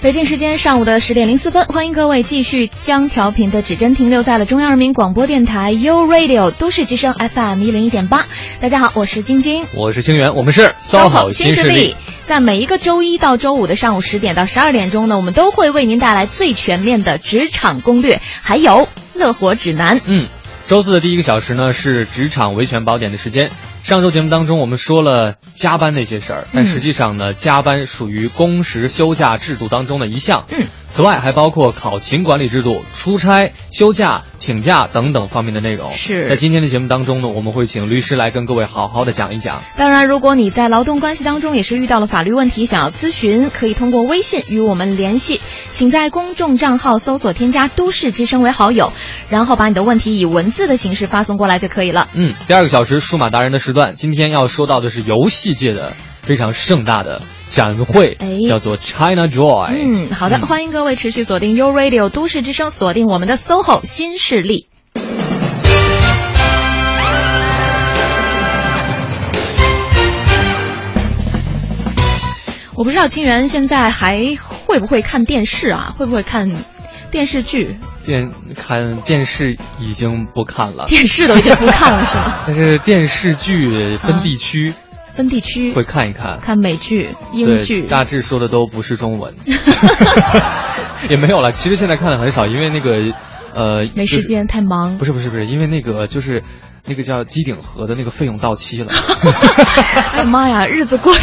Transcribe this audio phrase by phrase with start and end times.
[0.00, 8.24] 北京时间上午的十点零四分，欢迎各位继续将调频的指针停留在了中央人民广播电台 u Radio 都市之声 FM 一零一点八。
[8.60, 11.96] 大家好，我是晶晶，我是清源，我们是 SOHO 新势力。
[12.26, 20.00] 在每一个周一到周五的上午十点到十二点钟呢，我们都会为您带来最全面的职场攻略，还有乐活指南。
[20.06, 20.28] 嗯，
[20.68, 23.50] 周四的第一个小时呢是职场维权宝典的时间。
[23.88, 30.44] 上周节目当中，我们说了加班那些事儿，但实际上呢，加班属于工时休假制度当中的一项。
[30.50, 30.66] 嗯。
[30.90, 35.92] 此外，还包括考勤管理制度、出差、休假、请假等等方面的内容。
[35.92, 39.62] 是在今天的节目当中呢，我们会请律师来跟各位好好的讲一讲。
[39.76, 45.40] 当然，如果你在劳动关系当中也是遇到了法律问题，想要咨询，可以通过微信与我们联系，
[45.70, 48.92] 请在公众账号搜索添加“都市之声”为好友，
[49.28, 52.08] 然后把你的问题以文字的形式发送过来就可以了。
[52.14, 57.22] 嗯，第二个小时数码达人的时段，今天要说到的是游戏界的非常盛大的。
[57.48, 60.08] 展会叫做 China Joy。
[60.08, 64.66] 嗯，好的，欢迎各位持续锁定 U Radio 都市之声，锁定我们的 SOHO 新势力。
[72.74, 75.94] 我不知道清源现在还会不会看电视啊？
[75.96, 76.50] 会不会看
[77.10, 77.76] 电视剧？
[78.04, 82.34] 电看电视已经不看了，电视都已经不看了是吗？
[82.46, 84.72] 但是电视剧分地区。
[85.14, 89.34] 分地区会看一看，看美剧、英剧，大致说的都不是中文，
[91.10, 91.50] 也没有了。
[91.50, 92.92] 其实现在看的很少，因为那个，
[93.52, 94.96] 呃，没时间，太忙。
[94.96, 96.44] 不是不是不是，因为那个就是
[96.86, 98.92] 那个叫机顶盒的那个费用到期了。
[100.12, 101.20] 哎呀妈呀，日子过得。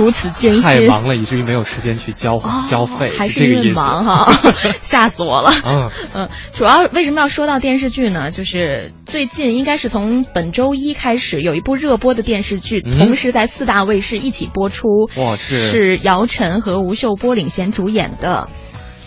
[0.00, 3.72] 如此艰辛，太忙了，以至于没有时间去交交费，还是因为。
[3.76, 4.32] 忙哈，
[4.80, 5.52] 吓死我了。
[5.64, 8.30] 嗯嗯，主要为什么要说到电视剧呢？
[8.30, 14.88] 就是最近应该是从本周一开始，有一部热播的电视剧，同时在四大卫视一起播出。
[15.16, 18.48] 哇，是是姚晨和吴秀波领衔主演的。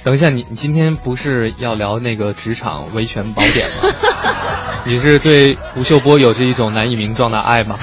[0.04, 3.94] 等一下，你你今天不是要聊那个职场维权宝典吗？
[4.86, 7.78] 你是对吴秀波有着一种难以名状的爱吗？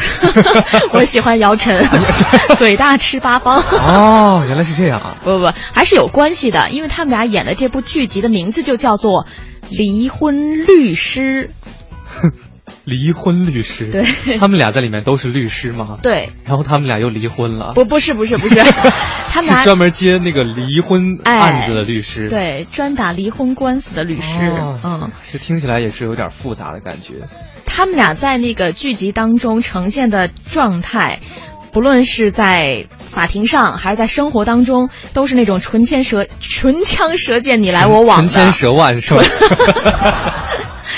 [0.93, 1.85] 我喜欢姚晨，
[2.57, 3.59] 嘴大吃八方。
[3.61, 5.15] 哦，原来是这样啊！
[5.23, 9.25] 不不不，还是有关系的，因为他们俩演的这部剧集的名字就叫做
[9.71, 11.51] 《离婚律师》。
[12.87, 15.99] 离婚律师，对，他们俩在里面都是律师吗？
[16.03, 17.73] 对，然后他们俩又离婚了。
[17.75, 18.55] 不，不是，不是，不是，
[19.29, 24.39] 他们是专门接那个离婚案子的律师，对，专打离婚官司的律师。
[24.85, 27.15] 嗯，是听起来也是有点复杂的感觉。
[27.67, 31.19] 他们俩在那个剧集当中呈现的状态，
[31.73, 39.23] 不论是在法庭上还是在生活当中，都是那种唇枪舌唇枪舌剑，你来我往，唇枪舌万， 是吧？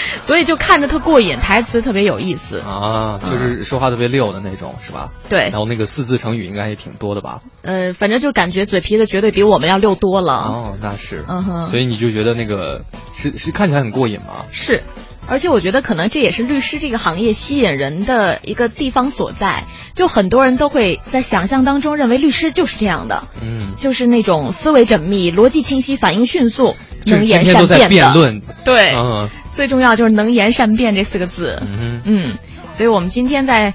[0.20, 5.10] 所以就看着特过瘾，台词特别有意思啊，就是说话特别溜的那种，是吧？
[5.28, 7.40] 对，然后那个四字成语应该也挺多的吧？
[7.62, 10.32] 呃，反正就感觉嘴皮子绝对比我们要溜多了。
[10.32, 12.82] 哦，那是，嗯哼，所以你就觉得那个
[13.16, 14.44] 是是看起来很过瘾吗？
[14.52, 14.82] 是，
[15.26, 19.64] 而且我觉得可能这也是律师这个行业吸引人的一个地方所在，
[19.94, 26.74] 就很多人都会在想象当中认为律师就是这样的，嗯，就是那种思维缜密、逻辑清晰、反应迅速、
[27.06, 27.88] 能言善辩的。
[27.88, 29.28] 辩论，对，嗯。
[29.58, 32.24] 最重要就是能言善辩这四个字，嗯嗯，
[32.70, 33.74] 所以我们今天在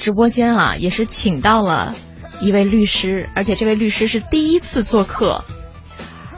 [0.00, 1.94] 直播间啊，也是请到了
[2.40, 5.44] 一位律师，而且这位律师是第一次做客，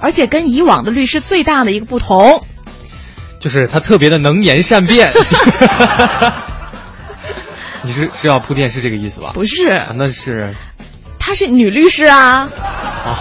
[0.00, 2.42] 而且跟以往的律师最大的一个不同，
[3.38, 5.12] 就是他特别的能言善辩。
[7.86, 9.30] 你是是要铺垫是这个意思吧？
[9.32, 10.52] 不是，那是，
[11.20, 12.50] 她是女律师啊。
[13.04, 13.16] 啊。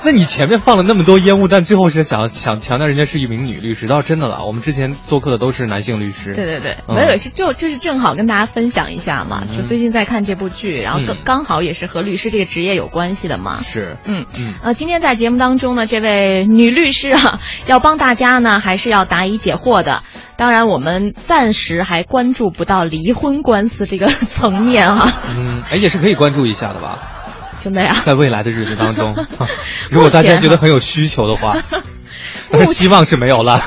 [0.04, 4.46] 那你前面放了那么多烟雾，弹最后是想想强调人家是一名女律师，倒是真的了。
[4.46, 6.32] 我们之前做客的都是男性律师。
[6.32, 13.60] 对对对，没有是就就是正好跟大家分享一下嘛，就最近在看这部剧，然后刚刚好也是和律师这个职业有关系的嘛。
[13.60, 14.54] 是，嗯嗯。
[14.62, 20.02] 呃，今天在节目当中呢，这位女律师啊，要帮大家呢，还是要答疑解惑的。
[20.36, 25.12] 当然，我们暂时还关注不到离婚官司这个 层面哈。
[25.38, 27.19] 嗯，哎，也是可以关注一下的吧。
[27.60, 29.14] 真的呀，在未来的日子当中，
[29.90, 31.56] 如果大家觉得很有需求的话，
[32.50, 33.60] 但是希望是没有了。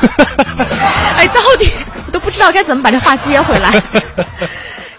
[1.18, 1.72] 哎，到底
[2.08, 3.72] 我都不知道该怎么把这话接回来。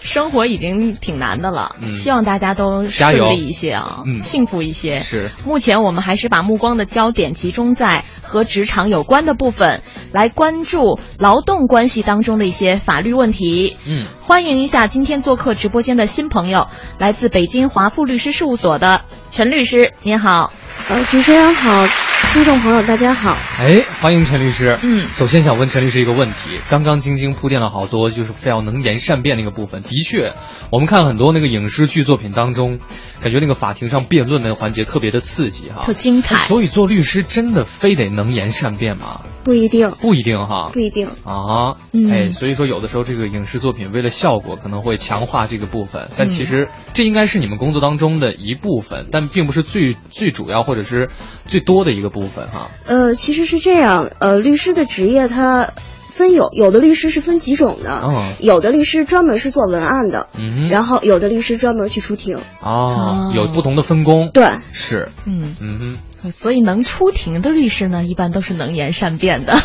[0.05, 5.01] 生活已经挺难的了，希望大家都顺利一些啊，幸福一些。
[5.01, 8.05] 是，目前我们还是把目光的焦点集中在。
[8.27, 13.77] 和职场有关的部分，来关注劳动关系当中的一些法律问题。
[13.87, 16.67] 嗯，欢迎一下今天做客直播间的新朋友，
[16.97, 20.51] 来自北京华富律师事务所的陈律师，您好。
[20.89, 21.85] 呃，主持人好，
[22.33, 23.37] 听众朋友大家好。
[23.59, 24.77] 哎，欢迎陈律师。
[24.83, 29.81] 嗯首先想问陈律师一个问题，刚刚晶晶铺垫了好多，就是非要能言善辩那个部分。
[29.81, 30.33] 的确，
[30.71, 32.77] 我们看很多那个影视剧作品当中，
[33.21, 39.21] 感觉那个法庭上辩论的环节特别的刺激哈，特精彩所以做律师真的非得能言善辩吗？
[39.45, 40.69] 不一定，不一定哈。
[40.73, 41.07] 不一定。
[41.23, 51.09] 啊，嗯哎，所以说有的时候这个影视作品为了效果可能会强化这个部分，但其实这应该是你们工作当中的一部分，但并不是最最主要或者是
[51.47, 52.69] 最多的一个部分哈。
[52.85, 55.71] 呃，其实是这样，呃，律师的职业它
[56.13, 58.31] 分有有的律师是分几种的，哦。
[58.39, 62.37] 有的律师专门是做文案的，嗯哼，然后有的律师专门去出庭。
[62.61, 65.97] 哦，有不同的分工，对，是，嗯，嗯
[66.31, 69.55] 所以能出庭的律师呢，一般都是能言善辩的。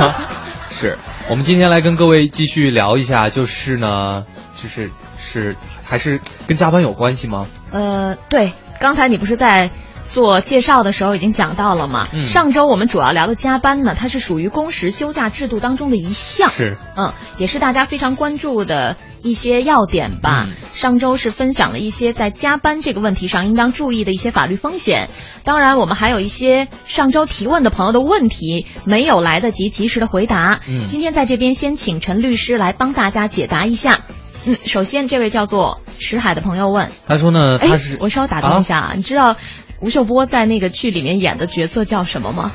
[0.70, 0.98] 是。
[1.30, 4.26] 我们今天来跟各位继续聊一下，就是呢，
[4.60, 7.46] 就是是还是跟加班有关系吗？
[7.70, 9.70] 呃，对，刚才你不是在
[10.14, 12.06] 做介绍的时候已经讲到了嘛？
[12.12, 16.48] 嗯上周我们主要聊的加班呢，它是属于工时休假制度当中的一项。
[16.48, 20.44] 是，嗯，也是大家非常关注的一些要点吧。
[20.46, 25.08] 嗯上周是分享了一些在加班这个问题上应当注意的一些法律风险。
[25.44, 30.60] 当然，我们还有一些上周提问的朋友的问题没有来得及及时的回答。
[30.68, 33.98] 嗯今天在这边先请陈律师来帮大家解答一下。
[34.46, 39.36] 嗯，首先这位叫做石海的朋友问，他说呢，哎他是，我稍打断一下啊，你知道
[39.84, 42.52] 吴秀波在那个剧里面演的角色叫什么吗？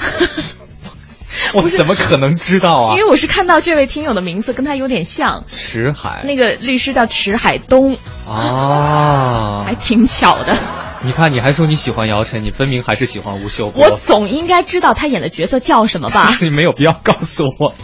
[1.54, 3.04] 我怎么可能知道啊 因？
[3.04, 7.96] 为我是看到这位听友的名字跟他有点像，池海那个律师叫池海东，
[8.28, 10.58] 啊 还，挺巧的。
[11.04, 13.84] 你看你还说你喜欢姚晨，你分明还是喜欢吴秀波。
[13.86, 16.36] 我总应该知道他演的角色叫什么吧？
[16.42, 17.76] 你没有必要告诉我。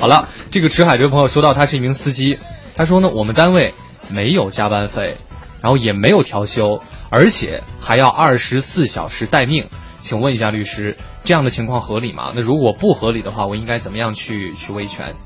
[0.00, 2.38] 好了，这个池海这位朋友说到他是一名司机，
[2.74, 3.74] 他说呢，我们单位
[4.08, 5.16] 没有加班费，
[5.60, 9.64] 然后也没有调休，而且还要二十四小时待命。
[9.98, 12.32] 请问一下律师，这样的情况合理吗？
[12.36, 15.16] 那如果不合理的话，我应该怎么样去去维权？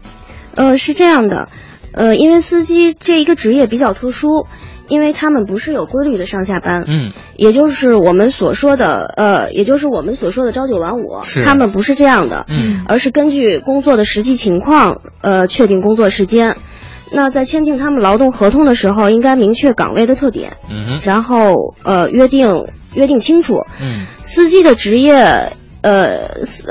[0.55, 1.49] 呃，是这样的，
[1.93, 4.47] 呃，因为司机这一个职业比较特殊，
[4.88, 16.56] 因为他们不是有规律的上下班，嗯，也就是我们所说的，呃，也就是我们所说的朝九晚五，是他们不是这样的，嗯而是根据工作的实际情况，呃，确定工作时间。
[17.12, 23.65] 那在签订他们劳动合同的时候，应该明确岗位的特点，嗯哼，然后呃约定约定清楚。
[23.81, 25.53] 嗯司机的职业，
[25.83, 26.07] 呃，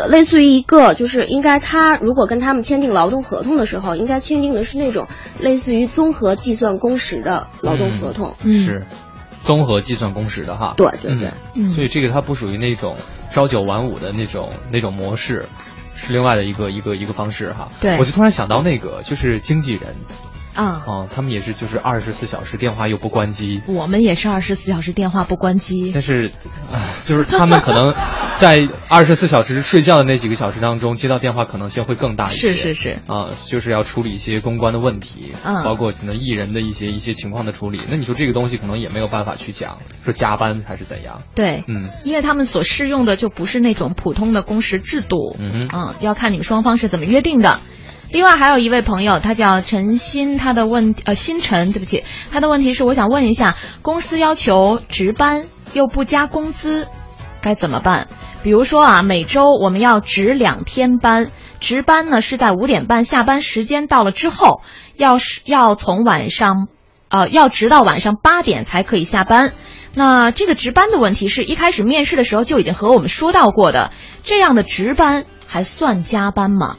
[0.09, 5.07] 类似于一个就是应该他如果跟他们签订劳动合同的时候，应该签订的是那种
[5.39, 8.33] 类似于综合计算工时的劳动合同。
[8.43, 8.85] 嗯是
[9.43, 10.73] 综合计算工时的哈。
[10.77, 12.95] 对对对，嗯所以这个它不属于那种
[13.31, 15.47] 朝九晚五的那种那种模式，
[15.95, 17.69] 是另外的一个一个一个方式哈。
[17.81, 19.95] 对我就突然想到那个就是经纪人
[20.59, 26.01] 啊，啊，他们也是就是二十四小时电话又不关机，我们也是二十四小时电话不关机但。
[26.01, 26.31] 是，
[26.73, 27.93] 啊，就是他们可能
[28.35, 28.59] 在
[28.89, 32.53] 二十四小时睡觉的那几个小时当中，接到电话可能性会更大一些。
[32.53, 37.79] 是是是，啊，就是要处理一些公关的问题，嗯包括可能艺人的一些一些情况的处理。
[37.89, 41.21] 那你说这个东西可能也没有办法去讲，说加班还是怎样？
[41.35, 47.61] 对，嗯因为他们所适用的就不是那种普通的工时制度，嗯哼嗯，要看你们双方是怎么约定的。
[48.11, 56.87] 另外还有一位朋友，他叫陈鑫，他的问呃星辰，对不起，他的问题是我想问一下，公司要求值班又不加工资，
[57.41, 58.07] 该怎么办？
[58.41, 61.29] 比如说啊，每周我们要值两天班，
[61.59, 64.61] 值班呢是在五点半下班时间到了之后，
[64.95, 66.67] 要是要从晚上，
[67.09, 69.53] 呃，要直到晚上八点才可以下班。
[69.93, 73.91] 那这个值班的问题是一开始面试的时候就已经和我们说到过的，
[74.23, 76.77] 这样的值班还算加班吗？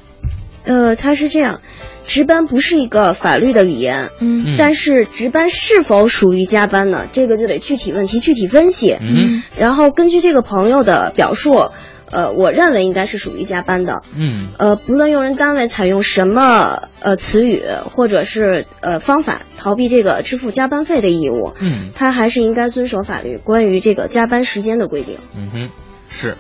[0.65, 1.61] 呃，他是这样，
[2.07, 7.07] 值班不是一个法律的语言，嗯嗯但是值班是否属于加班呢？
[7.13, 8.97] 这个就得具体问题具体分析。
[9.01, 11.71] 嗯然后根据这个朋友的表述，
[12.11, 14.03] 呃，我认为应该是属于加班的。
[14.17, 25.19] 嗯呃，不论用人单位采用什么呃词语或者是呃方法逃避这个支付加班费的义务，嗯他还是应该遵守法律关于这个加班时间的规定。
[25.37, 25.69] 嗯哼，
[26.09, 26.37] 是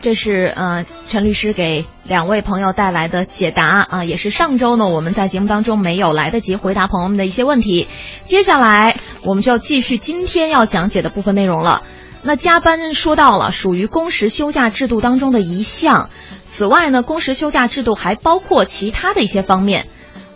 [0.00, 7.88] 这是呃陈律师给两位朋友带来的解答啊、也是上周呢我们在节目当中没有来得及回答朋友们的一些问题。
[8.22, 11.82] 接下来我们就要继续今天要讲解的部分内容了。
[12.22, 16.10] 那加班说到了，属于工时休假制度当中的一项。
[16.46, 19.86] 此外呢，工时休假制度还包括其他的一些方面。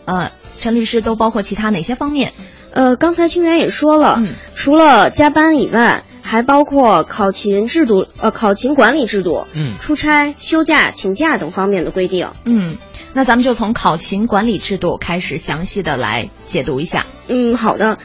[0.04, 2.33] 呃，陈律师都包括其他哪些方面？
[2.73, 12.30] 呃，刚才清源也说了，嗯除了加班以外，还还包括考勤制度、呃考勤管理制度、嗯出差、休假、请假等方面的规定。
[12.46, 12.76] 嗯，
[13.12, 17.04] 那咱们就从考勤管理制度开始详细的来解读一下。
[17.28, 17.98] 嗯，好的。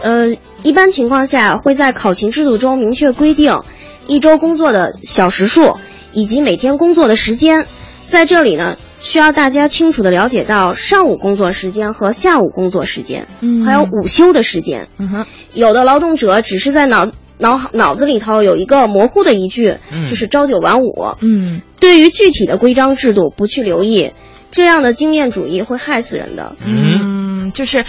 [0.00, 3.62] 呃，一般情况下会在考勤制度中明确规定
[4.06, 5.76] 一周工作的小时数
[6.12, 7.66] 以及每天工作的时间。
[8.06, 14.88] 在这里呢，需要大家清楚的了解到上午工作时间和下午工作时间，嗯还有午休的时间。
[14.98, 17.10] 嗯哼，有的劳动者只是在脑
[17.42, 20.94] 脑脑子里头有一个模糊的一句，嗯就是朝九晚五。
[21.20, 24.14] 嗯对于具体的规章制度不去留意，
[24.50, 26.56] 这样的经验主义会害死人的。
[26.64, 27.84] 嗯，就是。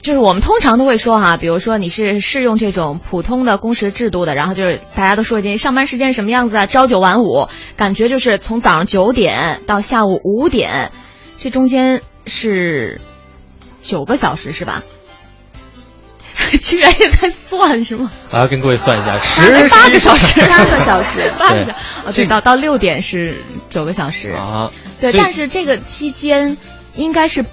[0.00, 10.92] 就是我们通常都会说哈，比如说你是适用这种普通的工时制度的，然后就是大家都说一句上班时间什么样子啊，朝九晚五，感觉就是从早上九点到下午五点，
[11.38, 13.00] 这中间是
[13.82, 14.84] 九个小时是吧？
[16.60, 18.10] 居然也在算是吗？
[18.30, 21.74] 我要跟各位算一下，十八个小时，八个小时 八个小时。
[22.06, 24.30] 哦，对，到到六点是九个小时。
[24.30, 26.56] 啊，对，但是这个期间
[26.94, 27.44] 应该是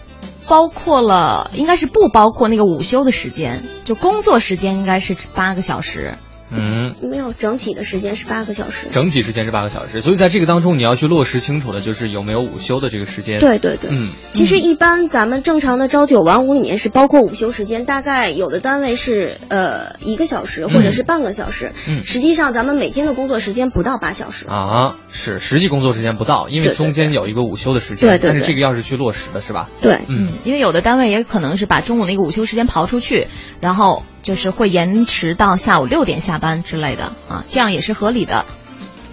[0.48, 6.18] 包括了，应该是不包括那个午休的时间，就工作时间应该是八个小时。
[6.58, 8.88] 嗯，没有整体的时间是八个小时。
[8.92, 13.40] 整体时间是八个小时，所以在这个当中你要去落实清楚的就是有没有午休的这个时间。
[13.40, 21.74] 对对对，嗯，其实一般咱们正常的朝九晚五里面是包括午休时间，大概有的单位是呃一个小时或者是半个小时。
[21.88, 24.46] 嗯实际上咱们每天的工作时间不到八小时。
[24.48, 29.70] 啊，是实际工作时间不到，因为中间有一个午休的时间，对对对但是这个要是去落实的是吧？
[29.82, 33.28] 对，嗯嗯，因为有的单位也可能是把中午那个午休时间刨出去，
[33.60, 38.46] 然后就是会延迟到下午六点下班之类的啊，这样也是合理的。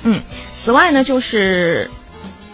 [0.02, 0.22] 嗯，
[0.64, 1.90] 此外呢，就是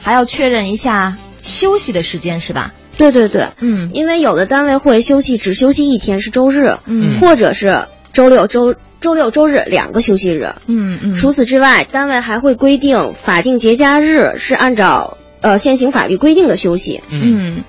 [0.00, 2.75] 还要确认一下休息的时间是吧？
[2.97, 10.53] 对对对，嗯因为有的单位会休息只休息一天是周日，嗯或者是周六周周六周日两个休息日。
[10.67, 17.00] 嗯嗯，除此之外，单位还会规定法定节假日是按照呃现行法律规定的休息。
[17.09, 17.23] 嗯
[17.57, 17.65] 嗯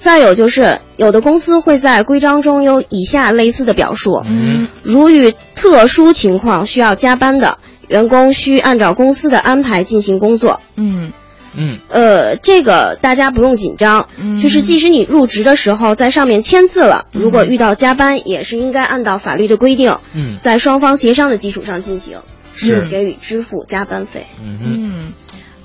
[0.00, 4.66] 再有就是，有的公司会在规章中有以下类似的表述：嗯。
[4.82, 10.58] 如遇特殊情况需要加班的，员工需按照公司的安排进行工作。
[10.76, 11.12] 嗯。
[11.54, 11.78] 嗯。
[11.88, 14.36] 呃，这个大家不用紧张，嗯。
[14.40, 20.38] 就是即使你入职的时候在上面签字了，如果遇到加班，也是应该按照法律的规定，嗯。
[20.40, 22.16] 在双方协商的基础上进行，
[22.54, 22.86] 是。
[22.88, 24.24] 给予支付加班费。
[24.42, 25.12] 嗯嗯嗯，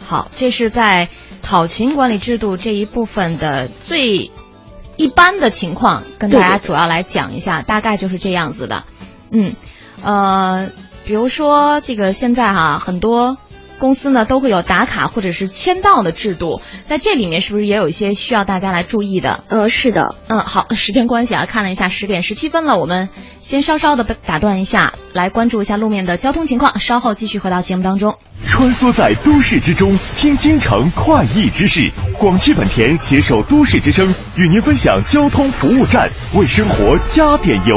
[0.05, 1.07] 好，这是在
[1.45, 4.31] 考勤管理制度这一部分的最
[4.97, 8.83] 一般的情况，跟大家主要来讲一下，大概就是这样子的。
[9.29, 9.53] 嗯，
[10.03, 10.71] 呃，
[11.05, 13.37] 比如说这个现在哈、很多。
[13.79, 19.43] 公司呢都会有打卡或者是签到的制度，在这里面是不是也有一些需要大家来注意的？
[19.49, 28.17] 呃，是的，嗯，好， 时间关系啊，看了一下十点十七分了，我们先稍稍的打断一下，来关注一下路面的交通情况，稍后继续回到节目当中。
[28.45, 31.91] 穿梭在都市之中，听京城快意之事。
[32.17, 37.75] 广汽本田携手都市之声，与您分享交通服务站，为生活加点油。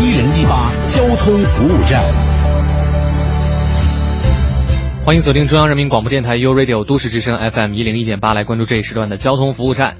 [0.00, 2.41] 一零一八交通服务站。
[5.04, 9.96] 欢迎锁定中央人民广播电台 u Radio 都市之声 FM 一零一点八，来关注这一时段的交通服务站。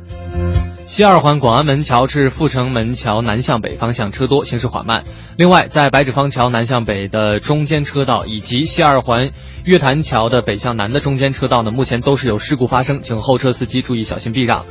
[0.86, 5.02] 西二环广安门桥至阜成门桥南向北方向车多，行驶缓慢。
[5.36, 9.30] 另外，在白纸坊桥南向北的中间车道以及西二环
[9.64, 14.64] 月坛桥的北向南的中间车道呢，目前都是有事故发生，请后车司机注意小心避让。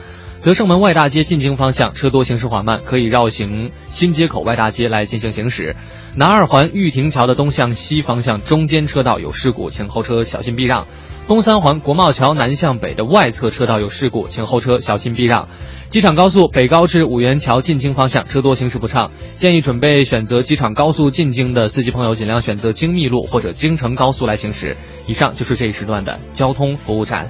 [0.44, 5.76] 德胜门外大街进京方向车多，行驶缓慢，可以绕行新街口外大街来进行行驶。
[6.16, 10.88] 南二环玉亭桥的东向西方向中间车道有事故，请后车小心避让。
[11.28, 15.48] 东三环国贸桥南向北的外侧车道有事故，请后车小心避让。
[15.90, 24.76] 机场高速北高至五元桥进京方向车多，行驶不畅，建议准备选择机场高速进京的司机朋友尽量选择京密路或者京承高速来行驶。
[25.06, 27.30] 以上就是这一时段的交通服务站。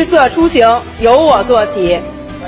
[0.00, 0.66] 绿色出行
[1.00, 2.00] 由我做起。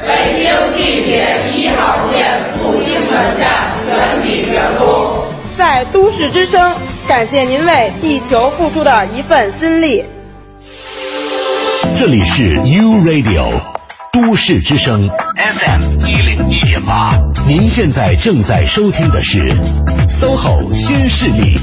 [0.02, 5.22] 北京地铁一号线复兴门站全体员工，
[5.54, 6.74] 在都市之声，
[7.06, 10.02] 感谢您为地球付出的一份心力。
[11.94, 13.60] 这里是 U Radio
[14.14, 17.18] 都市之声 FM 一零一点点八。
[17.46, 19.54] 您现在正在收听的是
[20.08, 21.58] SOHO 新势力。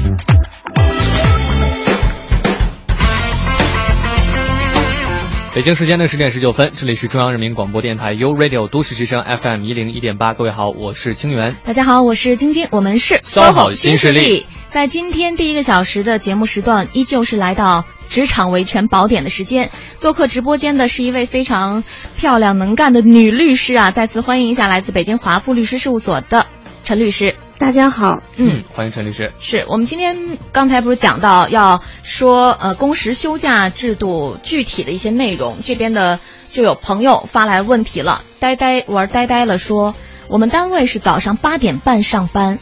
[5.52, 10.32] 北京时间的十点十九分，这里是中央人民广播电台 u Radio 都市之声 FM 一零一点八。
[10.32, 11.56] 各位好，我是清源。
[11.64, 14.46] 大家好，我是晶晶，我们是 SOHO 新势力。
[14.68, 19.72] 在今天第一个小时的节目时段，依旧是来到职场维权宝典的时间。
[19.98, 21.82] 做客直播间的是一位非常
[22.16, 23.90] 漂亮能干的女律师啊！
[23.90, 26.46] 再次欢迎一下来自北京华富律师事务所的
[26.84, 27.34] 陈律师。
[27.60, 29.34] 大家好，嗯，欢迎陈律师。
[29.38, 36.18] 是我们今天刚才不是讲到要说呃工时休假制度具体的一些内容，这边的
[36.50, 38.22] 就有朋友发来问题了。
[38.40, 39.94] 呆呆玩呆呆了说，
[40.30, 42.58] 我们单位是早上八点半上班。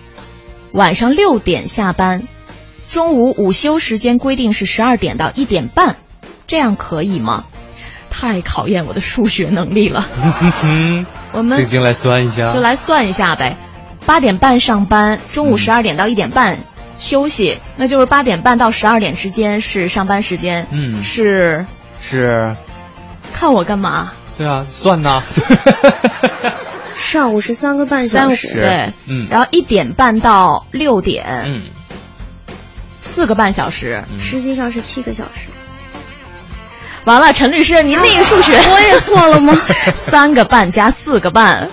[0.72, 2.26] 晚上六点下班，
[2.90, 5.94] 中午午休时间规定是十二点到一点半，
[6.48, 7.44] 这样可以吗？
[8.10, 10.04] 太考验我的数学能力了。
[11.32, 13.56] 我们静静来算一下，就来算一下呗。
[14.08, 16.60] 八点半上班，中午十二点到一点半
[16.98, 20.66] 休息，那就是八点半到十二点之间是上班时间。
[20.72, 21.66] 嗯，是
[22.00, 22.56] 是。
[23.34, 24.10] 看我干嘛？
[24.38, 25.22] 对啊，算呐。
[26.96, 31.62] 上午是三个半小时，对，嗯，然后一点半到六点，嗯，
[33.02, 35.50] 四个半小时，实际上是七个小时。
[37.04, 39.54] 完了，陈律师，您那个数学我也错了吗？
[40.10, 41.68] 三个半加四个半，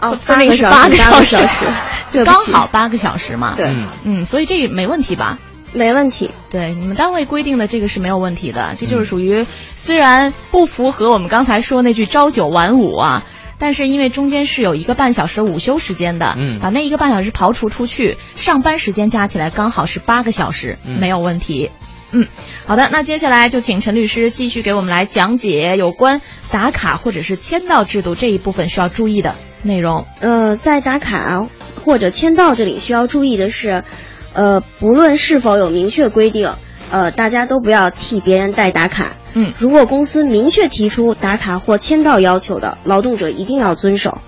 [0.00, 1.66] 哦，八个小八个小时，
[2.10, 3.54] 就刚好八个小时嘛。
[3.56, 5.38] 对，嗯，所以这没问题吧？
[5.72, 6.30] 没问题。
[6.50, 9.44] 对，你们单位规定的这个是没有问题的，这就是属于
[9.76, 13.22] 虽然不符合我们刚才说那句朝九晚五啊。
[13.62, 21.70] 但是因为中间是有一个半小时的午休时间的，嗯，把那一个半小时刨除出去，上班时间加起来刚好是八个小时，没有问题。
[22.10, 22.26] 嗯，
[22.66, 30.06] 好的，那接下来就请陈律师继续给我们来讲解有关打卡或者是签到制度这一部分需要注意的内容。
[30.20, 31.46] 呃，在打卡
[31.84, 33.84] 或者签到这里需要注意的是，
[34.32, 36.52] 呃，不论是否有明确规定，
[36.90, 39.12] 呃，大家都不要替别人代打卡。
[39.32, 44.18] 嗯，如果公司明确提出打卡或签到要求的，劳动者一定要遵守，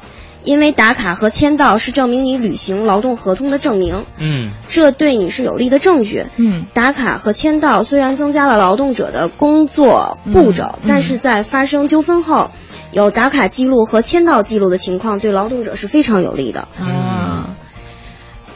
[0.44, 4.04] 因为打卡和签到是证明你履行劳动合同的证明。
[4.18, 6.26] 嗯，这对你是有利的证据。
[6.36, 12.52] 嗯，打卡和签到虽然增加了劳动者的工作步骤，但是在发生纠纷后，
[12.92, 16.68] 有打卡记录和签到记录的情况，对劳动者是非常有利的。
[16.78, 17.56] 啊，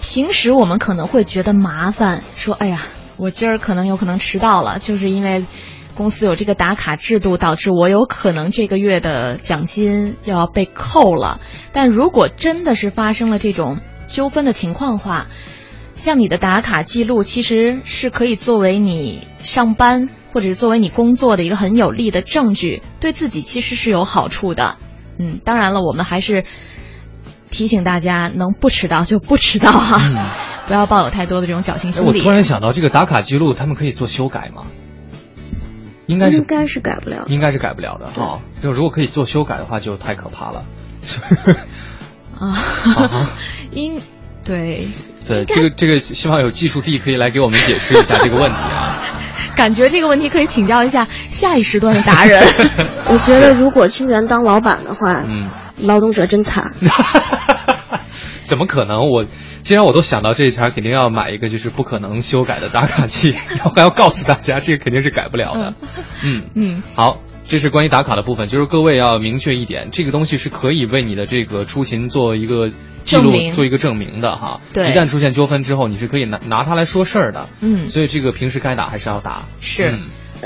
[0.01, 2.83] 平时我们可能会觉得麻烦，说哎呀，
[3.16, 5.44] 我今儿可能有可能迟到了，就是因为。
[5.96, 11.40] 公司有这个打卡制度，导致我有可能这个月的奖金要被扣了。
[11.72, 15.29] 但如果真的是发生了这种纠纷的情况的话，
[15.94, 24.77] 像你的打卡记录其实是可以作为你上班或者是作为你工作的一个很有力的证据，对自己其实是有好处的。
[25.18, 26.44] 嗯，当然了，我们还是
[27.51, 29.99] 提醒大家，能不迟到就不迟到哈，
[30.68, 32.18] 不要抱有太多的这种侥幸心理。
[32.18, 34.66] 我突然想到，这个打卡记录他们可以做修改吗？
[36.07, 38.42] 应该是应该是改不了，应该是改不了的好。
[38.62, 40.66] 就如果可以做修改的话，就太可怕了。
[42.38, 43.27] 啊，
[43.72, 43.99] 应
[44.44, 44.85] 对
[45.27, 49.03] 对这个这个，希望有技术帝可以来给我们解释一下这个问题啊。
[49.56, 52.40] 感觉这个问题可以请教一下下一时段的达人。
[53.08, 56.70] 我觉得如果清源当老板的话，嗯，劳动者真惨。
[58.44, 59.10] 怎么可能？
[59.10, 59.24] 我
[59.62, 65.74] 既然我都想到这一茬，肯定要买一个就是不可能修改的打卡器，然 后还要告诉大家这个肯定是改不了的。
[66.22, 72.70] 嗯嗯，好，这是关于打卡的部分，就是各位要明确一点，这个东西是可以为你的这个出行做一个
[73.04, 74.61] 记录，做一个证明的哈。
[74.72, 77.46] 对，一旦出现纠纷之后，你是可以拿拿它来说事儿的。
[77.61, 79.42] 嗯，所以这个平时该打还是要打。
[79.61, 79.98] 是，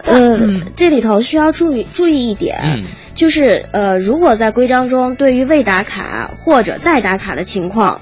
[0.04, 2.58] 呃，这里头需要注意注意一点。
[2.62, 2.82] 嗯。
[3.12, 8.00] 就是呃，如果在规章中对于未打卡或者待打卡的情况，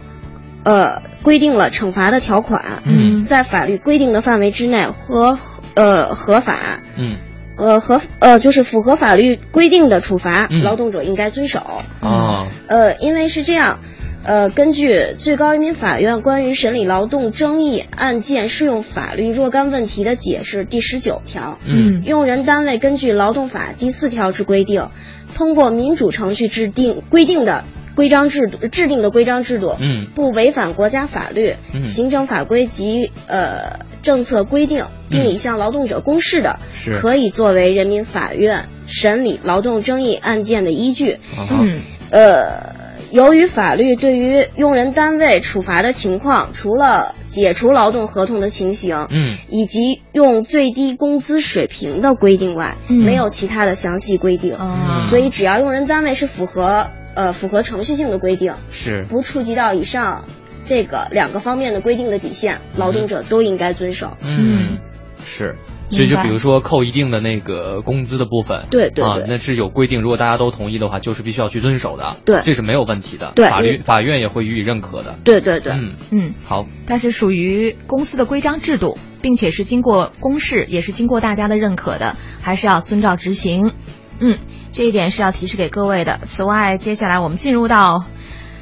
[0.65, 5.39] 呃，规定了惩罚的条款，嗯，在法律规定的范围之内和
[5.75, 6.57] 呃合法，
[6.97, 7.17] 嗯，
[7.59, 11.61] 呃合呃就是符合法律规定的处罚，劳动者应该遵守。
[12.01, 13.81] 啊，呃，因为是这样。
[14.25, 24.89] 呃，根据最高人民法院关于审理劳动争议案件适用法律若干问题的解释第十九条，嗯，用人单位根据劳动法第四条之规定，
[25.35, 27.65] 通过民主程序制定规定的
[27.99, 37.01] 规章制度制定的规章制度，嗯，不违反国家法律、行政法规及呃政策规定，并已向劳动者公示的，是。
[37.01, 41.17] 可以作为人民法院审理劳动争议案件的依据。
[41.51, 41.81] 嗯，
[42.13, 42.79] 呃。
[43.11, 54.53] 由于法律对于用人单位处罚的情况，除了解除劳动合同的情形，嗯，以及用最低工资水平的规定外，嗯，没有其他的详细规定。
[54.53, 59.05] 啊，所以只要用人单位是符合呃符合程序性的规定，是。
[59.09, 60.25] 不触及到以上
[60.65, 64.17] 这个两个方面的规定的底线，劳动者都应该遵守。
[64.25, 64.79] 嗯，
[65.21, 65.57] 是。
[65.91, 75.95] 所以就比如说扣一定的那个工资的部分，对对啊，那是有规定，如果大家都同意的话，就是必须要去遵守的，对，这是没有问题的，对，法律法院也会予以认可的，对对对，嗯。
[76.11, 83.73] 嗯，好，但是属于公司的规章制度，并且是经过公示，也是经过大家的认可的，还是要遵照执行，
[84.21, 84.39] 嗯，
[84.79, 86.21] 这一点是要提示给各位的。
[86.23, 88.05] 此外，接下来我们进入到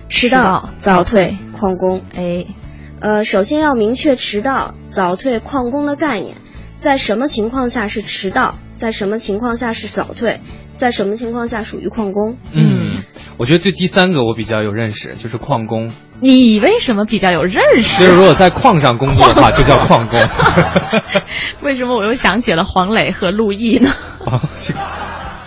[0.09, 2.47] 迟到、早退、旷工，哎，
[3.01, 6.37] 呃，首先要明确迟到、早退、旷工的概念。
[6.77, 8.55] 在什么情况下是迟到？
[8.77, 10.41] 在什么情况下是早退？
[10.77, 12.39] 在什么情况下属于旷工？
[12.55, 13.03] 嗯，
[13.37, 15.91] 我觉得对第三个我比较有认识，就是旷工。
[16.23, 18.01] 你为什么比较有认识？
[18.01, 20.19] 就是如果在矿上工作的话，就叫旷工。
[21.61, 23.91] 为什么我又想起了黄磊和陆毅呢？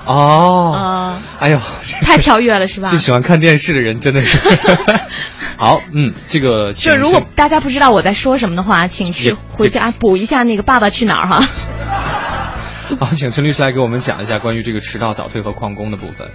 [0.09, 1.59] 哦，啊，哎呦，
[2.01, 2.89] 太跳跃了是吧？
[2.89, 4.39] 最喜欢看电视的人真的是。
[5.55, 11.47] 好，嗯，这个 就如果大家不知道我在说什么的话，请去回家补一下那个《爸爸去哪儿》哈。
[12.99, 16.27] 好，请陈律师来给我们讲一下关于这个迟到、早退和旷工的部分。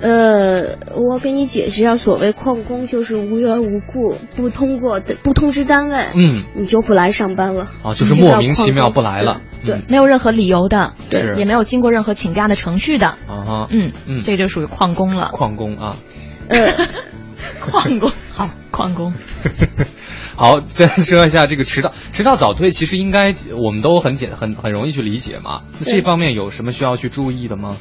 [0.00, 7.68] 呃，我给你解释一下，所谓旷工就是无缘无故不通过的、不通知单位，嗯，你就不来上班了。
[7.84, 13.08] 哦，就是莫名其妙不来了，对，没有任何理由的，对，也没有经过任何请假的程序的。
[13.08, 15.30] 啊哈，嗯嗯，这就属于旷工了。
[15.34, 15.96] 旷工啊，
[16.48, 16.72] 呃，
[17.60, 19.12] 旷工 好，旷工。
[20.34, 25.60] 好，再说一下这个迟到、迟到早退，其实应该我们都很简、很很容易去理解嘛。
[25.84, 27.76] 这方面有什么需要去注意的吗？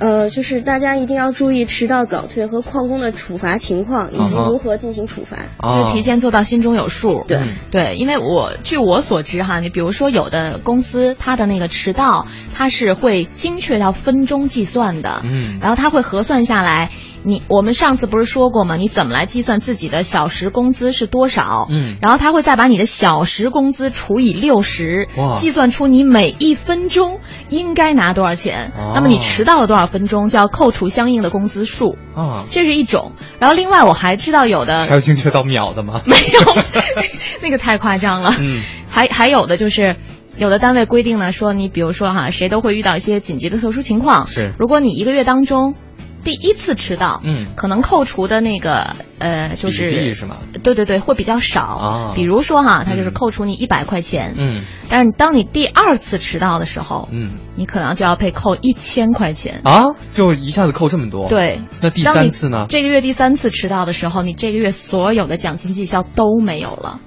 [0.00, 5.36] 呃，就是大家一定要注意迟到早退和旷工的处罚情况，以及如何进行处罚，
[5.70, 7.24] 就提前做到心中有数。
[7.28, 16.90] 对对，因为我据我所知哈，你比如说有的公司它的那个迟到，它是会精确到分钟计算的，嗯，然后它会核算下来。
[17.22, 18.76] 你我们上次不是说过吗？
[18.76, 21.66] 你怎么来计算自己的小时工资是多少？
[21.70, 28.72] 嗯，然后他会再把你的小时工资除以六十，计算出你每一分钟应该拿多少钱。
[28.76, 31.96] 哦、那么你迟到了多少分钟，就要扣除相应的工资数。
[32.14, 33.12] 啊，这是一种。
[33.38, 36.00] 然后另外我还知道有的还有精确到秒的吗？
[36.08, 36.62] 没有，
[37.42, 38.34] 那个太夸张了。
[38.38, 39.96] 嗯，还还有的就是。
[40.38, 44.26] 有的单位规定呢，说你比如说哈，谁都会遇到一些紧急的特殊情况。
[44.26, 45.74] 是，如果你一个月当中
[46.22, 50.36] 第一次迟到，嗯，可能扣除的那个呃，就是比是吗？
[50.62, 51.62] 对对对，会比较少。
[51.62, 54.34] 啊，比如说哈，他就是扣除你一百块钱。
[54.36, 54.62] 嗯。
[54.88, 59.60] 但是当你第二次迟到的时候，嗯，你可能就要被扣一千块钱。
[59.64, 61.28] 啊，就一下子扣这么多？
[61.28, 61.62] 对。
[61.80, 62.66] 那第三次呢？
[62.68, 67.00] 这个月第三次迟到的时候，你这个月所有的奖金绩效都没有了，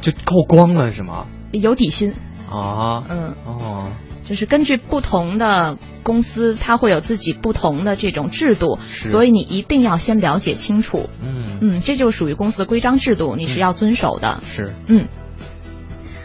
[0.00, 1.26] 就扣光了是吗？
[1.52, 2.12] 有底薪。
[2.50, 3.88] 啊，嗯，哦，
[4.26, 11.08] 就是根据不同的公司，它会有自己不同的这种制度，所以你一定要先了解清楚。
[11.22, 14.42] 嗯嗯，这就属于公司的规章制度，你是要遵守的。
[14.44, 15.06] 是，嗯。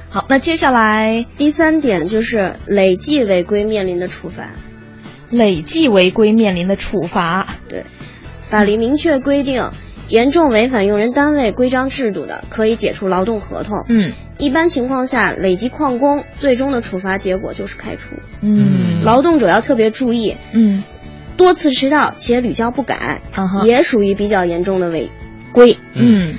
[0.10, 4.50] 好，那接下来第三点就是累计违规面临的处罚。
[5.30, 7.86] 累计违规面临的处罚，对，
[8.42, 9.70] 法律明确规定。
[10.12, 13.86] 严重违反用人单位规章制度的，可以解除劳动合同。
[13.88, 18.16] 嗯，一般情况下，累计旷工，最终的处罚结果就是开除。
[18.42, 20.36] 嗯，劳动者要特别注意。
[20.54, 20.84] 嗯，
[21.38, 25.10] 多次迟到且屡教不改，啊、也属于比较严重的违
[25.54, 25.78] 规。
[25.96, 26.36] 嗯，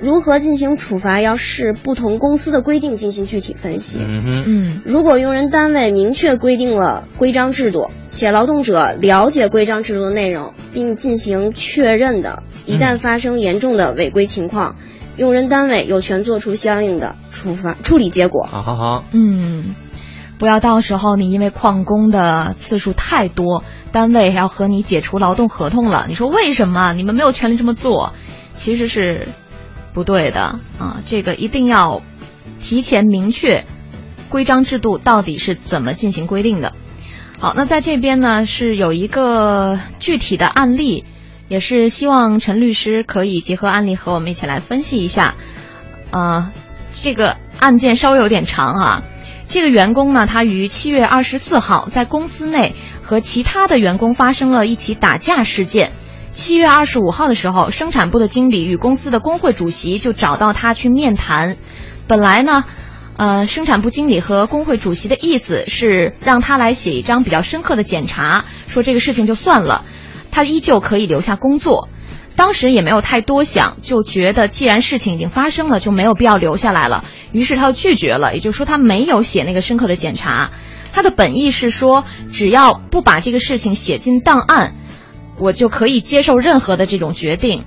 [0.00, 4.00] 如何进行处罚，要视不同公司的规定进行具体分析。
[4.00, 7.90] 嗯哼，嗯，如果用人单位明确规定了规章制度。
[8.12, 14.82] 且劳动者了解规章制度的内容，并进行确认的，一旦发生严重的违规情况，嗯、
[15.16, 18.42] 用人单位有权做出相应的处罚处理结果。
[18.42, 19.76] 好好好，嗯，
[20.38, 26.06] 不要到时候你因为旷工的次数太多，单位要和你解除劳动合同了。
[26.08, 26.92] 你说为什么？
[26.92, 28.14] 你们没有权利这么做，
[28.54, 29.28] 其实是
[29.92, 31.02] 不对的啊！
[31.04, 32.02] 这个一定要
[32.62, 33.64] 提前明确
[34.28, 36.72] 规章制度到底是怎么进行规定的。
[37.38, 41.04] 好，那在这边呢是有一个具体的案例，
[41.48, 45.34] 也是希望陈律师可以结合案例和我们一起来分析一下。
[46.10, 46.52] 呃，
[46.92, 49.02] 这个案件稍微有点长啊。
[49.48, 55.92] 这个员工呢，他于七月二十四号在公司内和其他的员工发生了一起打架事件。
[56.32, 61.56] 七月二十五号的时候，生产部的经理与公司的工会主席就找到他去面谈。
[62.06, 62.64] 本来呢。
[63.16, 69.84] 呃，生产部经理和工会主席的意思是让他来写一张比较深刻的检查，说这个事情就算了，
[70.30, 71.90] 他依旧可以留下工作。
[72.34, 77.04] 当时也没有太多想，就觉得既然事情已经发生了，就没有必要留下来了。
[77.32, 80.52] 于是他就拒绝了，也就是说他没有写那个深刻的检查。
[80.94, 84.76] 他的本意是说，只要不把这个事情写进档案，
[85.40, 87.64] 我就可以接受任何的这种决定。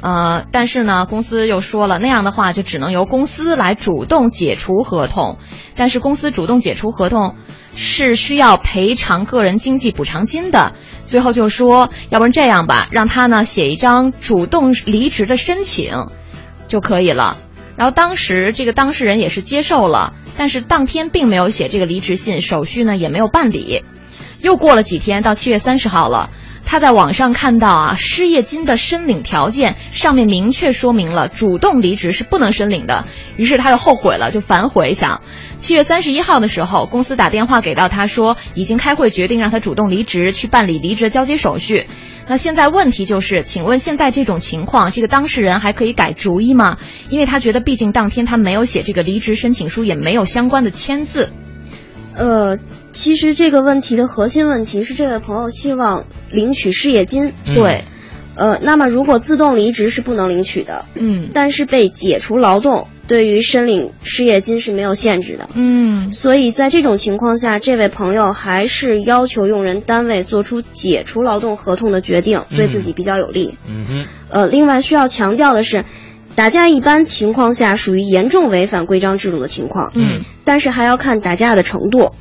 [0.00, 5.38] 呃，但是呢，公司又说了，那样的话就只能由公司来主动解除合同。
[5.74, 7.34] 但是公司主动解除合同
[7.74, 10.74] 是需要赔偿个人经济补偿金的。
[11.04, 16.06] 最后就说，要不然这样吧，让他呢写一张主动离职的申请
[16.68, 17.36] 就可以了。
[17.76, 23.82] 然后当时这个当事人也是接受了，但是当天并没有写这个离职信，手续呢也没有办理。
[24.40, 26.30] 又过了几天，到七月三十号了。
[26.70, 33.06] 他在网上看到啊，失业金的申领条件上面明确说明了主动离职是不能申领的，
[33.38, 35.22] 于是他就后悔了，就反悔想。
[35.56, 41.86] 七月三十一号的时候，公司打电话给到他说，已经开会决定让他主动离职，去办理离职交接手续。
[42.28, 46.76] 那现在问题就是，请问现在这种情况，这个当事人还可以改主意吗？
[47.08, 51.30] 因为他觉得，毕竟当天他没有写这个离职申请书，也没有相关的签字。
[52.18, 52.58] 呃，
[52.90, 57.32] 其实这个问题的核心问题是，这位朋友希望领取失业金。
[57.54, 57.84] 对，
[58.34, 60.84] 呃，那么如果自动离职是不能领取的。
[60.96, 65.48] 嗯，但是被解除劳动对于申领失业金是没有限制的。
[65.54, 73.56] 嗯，所以在这种情况下，这位朋友还是要求用人单位做出解除劳动合同的决定，对自己比较有利。
[73.68, 74.04] 嗯哼。
[74.28, 75.84] 呃，另外需要强调的是。
[76.38, 82.12] 打架一般情况下属于严重违反规章制度的情况，嗯，但是还要看打架的程度。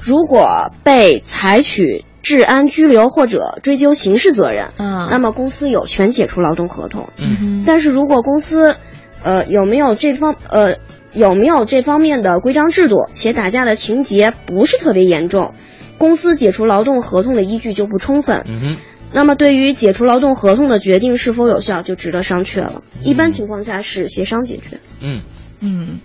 [0.00, 7.10] 如果被采取治安拘留或者追究刑事责任，嗯，那么公司有权解除劳动合同。
[7.18, 8.76] 嗯，但是如果公司，
[9.22, 10.78] 呃，有没有这方呃
[11.12, 15.52] 有没有这方面的规章制度，且打架的情节不是特别严重，
[15.98, 18.46] 公司解除劳动合同的依据就不充分。
[18.48, 18.76] 嗯哼。
[19.12, 22.82] 那么，对于解除劳动合同的决定是否有效，就值得商榷了。
[23.02, 24.80] 一般情况下是协商解决。
[25.00, 25.22] 嗯
[25.60, 25.98] 嗯，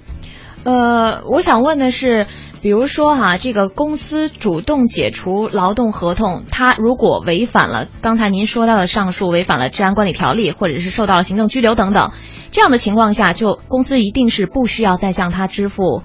[0.63, 2.27] 呃，我想问的是，
[2.61, 12.11] 比如说哈，这个公司主动解除劳动合同，他如果违反了刚才您说到的上述，违反了治安管理条例，或者是受到了行政拘留等等，
[12.51, 16.03] 这样的情况下，就公司一定是不需要再向他支付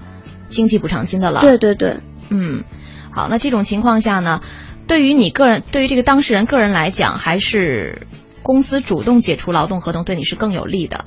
[0.49, 1.39] 经济补偿金的了。
[1.41, 1.97] 对对对，
[2.29, 2.65] 嗯，
[3.11, 4.41] 好，那这种情况下呢？
[4.89, 8.07] 对于你个人，对于这个当事人个人来讲，还是
[8.41, 11.05] 公司主动解除劳动合同对你是更有利的。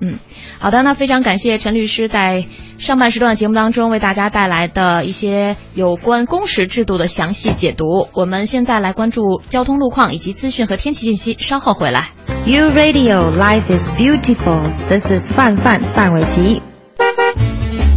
[0.00, 0.14] 嗯，
[0.58, 2.46] 好的，那非常感谢陈律师在
[2.78, 8.08] 上半时段节目当中为大家带来的一些有关工时制度的详细解读。
[8.14, 12.10] 我们现在来关注交通路况以及资讯和天气信息，稍后回来。
[12.46, 14.62] You Radio Life is beautiful.
[14.88, 16.62] This is 范范范玮琪。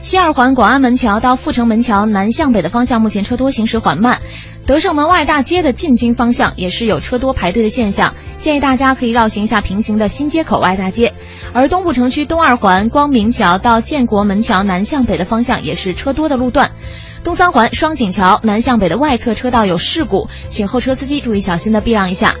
[0.00, 4.18] 西二环广安门桥到阜成门桥南向北的方向，目前车多，行驶缓慢。
[4.64, 11.14] 德胜门外大街的进京方向也是有车多排队的现象，建议大家可以绕行一下平行的新街口外大街。
[11.52, 16.70] 而东部城区东二环光明桥到建国门桥南向北的方向也是车多的路段。
[17.24, 22.34] 东三环双井桥南向北的外侧车道有事故，请后车司机注意小心的避让一下。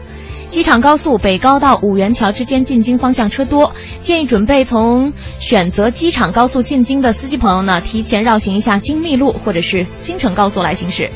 [0.46, 5.12] 机场高速北高到五元桥之间进京方向车多，建议准备从
[5.48, 11.10] 选择机场高速进京的司机朋友呢，提前绕行一下京密路或者是京承高速来行驶。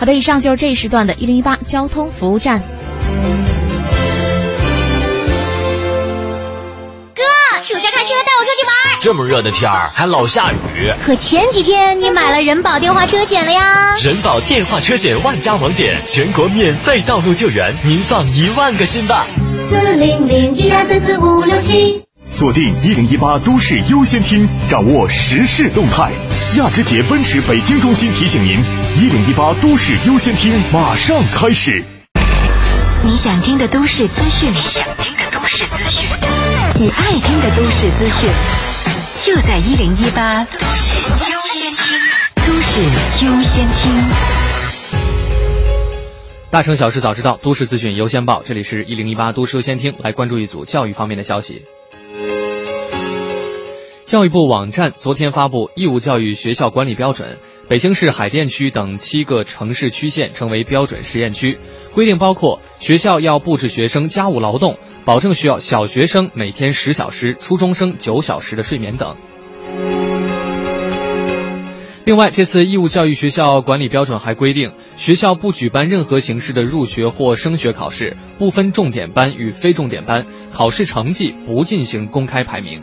[0.00, 2.58] 好的，以上就是这一时段的一零一八交通服务站。
[2.58, 2.64] 哥，
[7.62, 8.74] 暑假开车带我出去玩。
[9.00, 10.56] 这么热的天儿还老下雨。
[11.06, 13.94] 可前几天你买了人保电话车险了呀？
[14.04, 19.24] 人保电话车险万家网点，全国免费道路救援，您放一万个心吧。
[19.70, 22.07] 四零零一二三四五六七。
[22.30, 26.12] 锁定一零一八都市优先听，掌握时事动态。
[26.56, 28.62] 亚之杰奔驰北京中心提醒您：
[28.96, 31.82] 一零一八都市优先听马上开始。
[33.02, 36.08] 你想听的都市资讯，你想听的都市资讯，
[36.78, 38.30] 你爱听的都市资讯，
[39.24, 41.98] 就在一零一八都市优先听。
[42.36, 42.80] 都市
[43.26, 43.92] 优先听。
[46.50, 48.42] 大城小事早知道，都市资讯优先报。
[48.44, 51.64] 这里是一零一八都市优先听，来关注一组教育方面的消息。
[54.08, 57.36] 教育部网站昨天发布义务教育学校管理标准，
[57.68, 61.60] 北京市海淀区等七个城市区县成为标准实验区，
[61.92, 69.14] 规定包括学校要布置学生家务劳动，保证需要小学生每天十小时、初中生九小时的睡眠等。
[72.06, 82.80] 另外，这次义务教育学校管理标准还规定，学校不举办任何形式的入学或升学考试，不分重点班与非重点班，考试成绩不进行公开排名。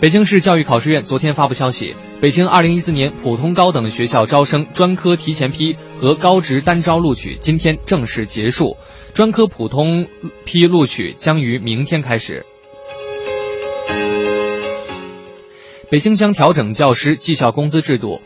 [0.00, 8.76] 北京市教育考试院昨天发布消息，北京2014年普通高等学校招生专科提前批和高职单招录取今天正式结束，
[9.12, 10.06] 专科普通
[10.44, 12.46] 批录取将于明天开始。
[15.90, 18.20] 北京将调整教师绩效工资制度，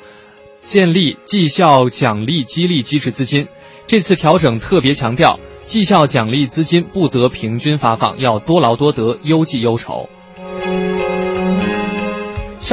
[0.62, 3.48] 建立绩效奖励激励机制资金。
[3.86, 10.10] 这次调整特别强调，绩效奖励资金不得平均发放，要多劳多得，优绩优酬。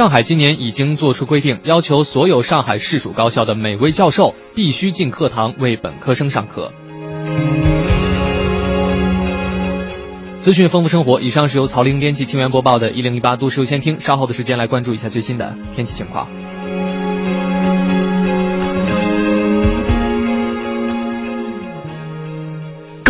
[0.00, 6.72] 上海今年已经做出规定，要求所有上海市属高校的每位教授必须进课堂为本科生上课。
[10.38, 13.96] 资讯丰富生活，以上是由曹玲编辑、清源播报的《一零一八都市优先听》。
[14.00, 16.28] 稍后的时间来关注一下最新的天气情况。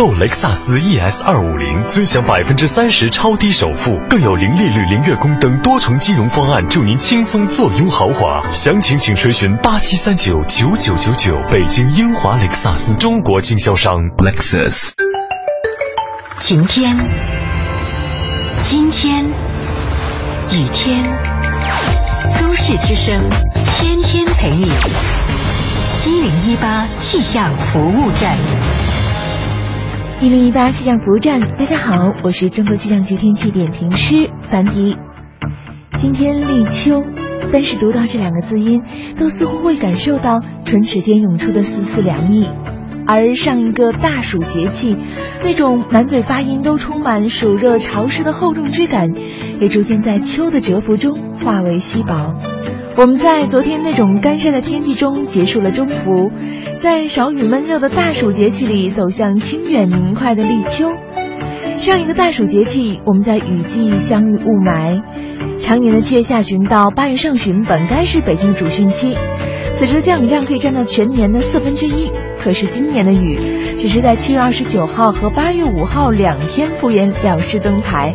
[0.01, 8.49] 购雷克萨斯 ES 二五零，尊享百分之三十超低首付，更有零利率、零月供等多重金融方案，助您轻松坐拥豪华。
[8.49, 11.35] 详情请垂询八七三九九九九九。
[11.51, 14.93] 北京英华雷克萨斯中国经销商 Lexus。
[16.39, 16.97] 晴天，
[18.63, 21.03] 今天，雨天，
[22.39, 23.29] 都市之声，
[23.77, 24.67] 天天陪你。
[26.07, 28.35] 一零一八气象服务站。
[30.21, 34.95] 一零一八气象服务站，大家好，我是中国气象局天气点评师樊迪。
[35.97, 37.01] 今天立秋，
[37.51, 38.83] 但是读到这两个字音，
[39.17, 42.47] 都似乎会感受到唇齿间涌出的丝丝凉意。
[43.07, 44.95] 而上一个大暑节气，
[45.43, 49.09] 那种满嘴发音都充满暑热潮湿的厚重之感，
[49.59, 52.35] 也逐渐在秋的蛰伏中化为稀薄。
[53.01, 56.29] 我们在昨天那种干晒的天气中结束了中伏，
[56.77, 60.87] 在少雨闷热的大暑节气里走向清远明快的立秋。
[61.77, 65.01] 上一个大暑节气，我们在雨季相遇雾霾。
[65.57, 69.17] 常年的七月下旬到八月上旬本该是北京主汛期，
[69.77, 72.11] 此时的降雨量可以占到全年的四分之一。
[72.39, 73.39] 可是今年的雨，
[73.79, 78.13] 只是在七月二十九号和八月五号两天敷衍了事登台，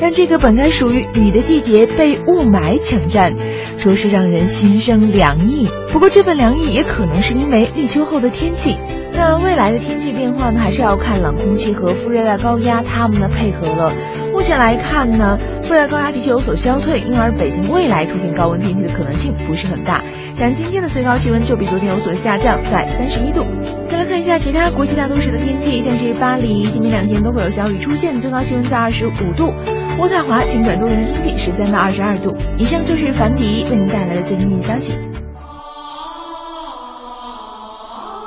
[0.00, 3.34] 让这个本该属于雨的季节被雾霾抢占。
[3.78, 8.76] 着实让人心生凉意，不过这份凉意也可能是因为立秋后的天气。
[9.12, 13.92] 那未来的天气变化呢，还是要看冷空气和副热带高压它们的配合了。
[14.36, 20.02] 目前来看呢，副热带高压的确有所消退，因而北京未来出现高温天气的可能性不是很大。
[20.36, 23.46] 像今天的最高气温就比昨天有所下降，在三十一度。
[23.90, 29.54] 再来看一下其他国际大都市的天气，像是巴黎，今明两天都会有小雨出现，最高气温在二十五度。
[29.98, 32.36] 渥太华晴转多云的天气，十三到二十二度。
[32.58, 34.92] 以上就是樊迪为您带来的最新消息。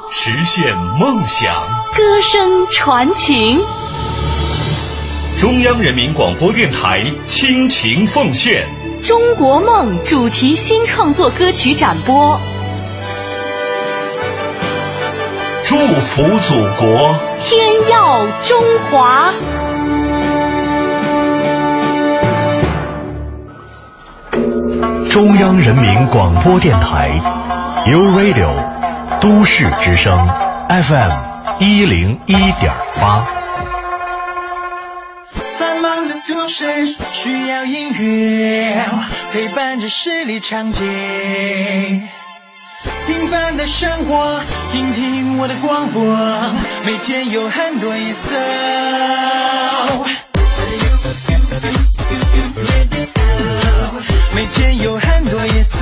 [0.10, 1.54] 实现梦想，
[1.96, 3.62] 歌声传情。
[5.40, 8.68] 中央人民广播电台倾情奉献
[9.08, 12.38] 《中国梦》主题新创作歌曲展播，
[15.64, 19.32] 祝福祖国，天耀中华。
[25.10, 27.10] 中央人民广播电台
[27.88, 28.52] ，U Radio，
[29.22, 30.28] 都市之声
[30.68, 31.12] ，FM
[31.62, 33.26] 一零一点八。
[36.50, 38.84] 忙的都市需要音乐
[39.32, 40.84] 陪伴着十里长街，
[43.06, 44.40] 平凡的生活，
[44.72, 46.04] 听听我的广播，
[46.86, 48.32] 每天有很多颜色。
[54.36, 55.78] 每天有很多颜色。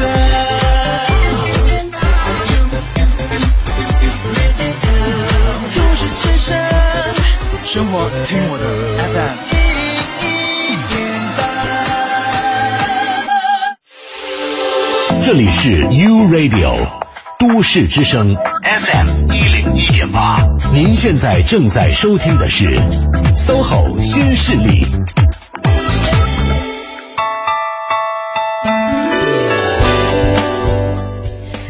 [7.63, 8.63] 生活听我的
[9.13, 9.46] FM
[15.27, 16.87] 这里是 U Radio
[17.37, 20.41] 都市之声 FM 一零一点八，
[20.73, 22.69] 您现在正在收听的是
[23.33, 24.85] SOHO 新势力。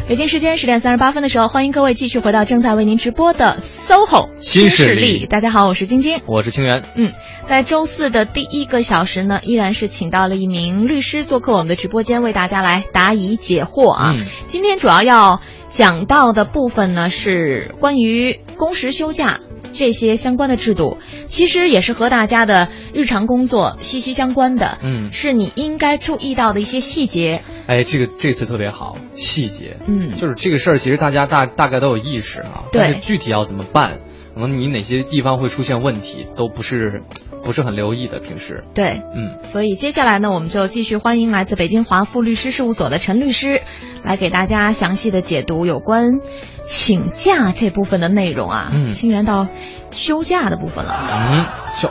[0.08, 5.26] 北京时间十点三十八分的时候，欢迎各位继续回到正在为您直播的 SOHO 新势力。
[5.26, 6.84] 大家好，我是晶晶，我是清源。
[6.94, 7.12] 嗯，
[7.48, 14.14] 在周四的第一个小时呢，依然是请到了一名律师做客我们的直播间，为大家来答疑解惑啊。
[14.14, 19.40] 嗯、今天主要要讲到的部分呢，是关于工时休假。
[19.72, 24.78] 这些相关的制度，其实也是和大家的日常工作息息相关的。
[24.82, 27.42] 嗯，是你应该注意到的一些细节。
[27.66, 29.76] 哎，这个这次特别好，细节。
[29.86, 33.98] 嗯，就是这个事儿，其实大家大大概都有意识啊，对但是具体要怎么办，
[34.34, 37.02] 可能你哪些地方会出现问题，都不是
[37.44, 38.18] 不是很留意的。
[38.20, 43.62] 平时，对，嗯，所以接下来呢，我们就继续欢迎来自北京华富律师事务所的陈律师，
[44.02, 46.20] 来给大家详细的解读有关
[46.66, 48.70] 请假这部分的内容啊。
[48.72, 49.46] 嗯清源到
[49.90, 51.06] 休假的部分了。
[51.10, 51.88] 嗯，休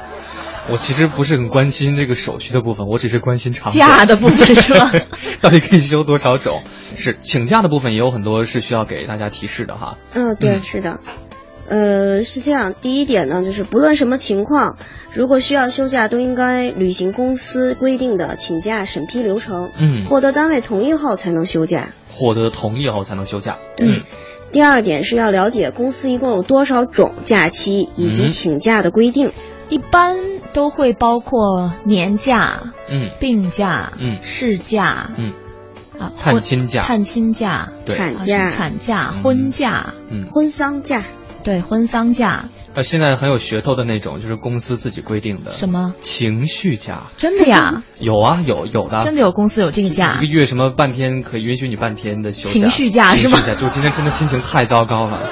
[0.70, 4.92] 我其实不是很关心这个手续的部分，我只是关心长假的部分是吧？
[5.40, 6.62] 到底可以休多少种？
[6.96, 9.98] 是请假的部分也有很多是需要给大家提示的哈。
[10.12, 11.00] 嗯，对，嗯是的。
[11.70, 14.76] 呃，是这样，第一点呢，就是不论什么情况，
[15.14, 20.04] 如果需要休假，都应该履行公司规定的请假审批流程，嗯。
[20.06, 21.90] 获得单位同意后才能休假。
[22.08, 23.56] 获得同意后才能休假。
[23.76, 23.86] 对。
[23.86, 24.02] 嗯。
[24.50, 29.32] 第二点是要了解公司一共有多少种假期以及嗯请假的规定。
[29.68, 30.16] 一般
[30.52, 33.10] 都会包括年假、嗯。
[33.20, 34.18] 病假、嗯。
[34.22, 35.32] 事假，嗯。
[36.00, 36.82] 啊，探亲假。
[36.82, 41.04] 探亲假、产假产假、婚假，嗯，婚丧假，
[41.42, 47.04] 对，婚丧假，呃，现在很有噱头的那种，就是公司自己规定的什么情绪假。
[47.16, 47.82] 真的呀？
[47.98, 50.26] 有啊，有有的，真的有公司有这个假一个？
[50.26, 55.28] 月什么半天可以允许你半天的休假，情绪假是吗情绪假，就今天真的心情太糟糕了，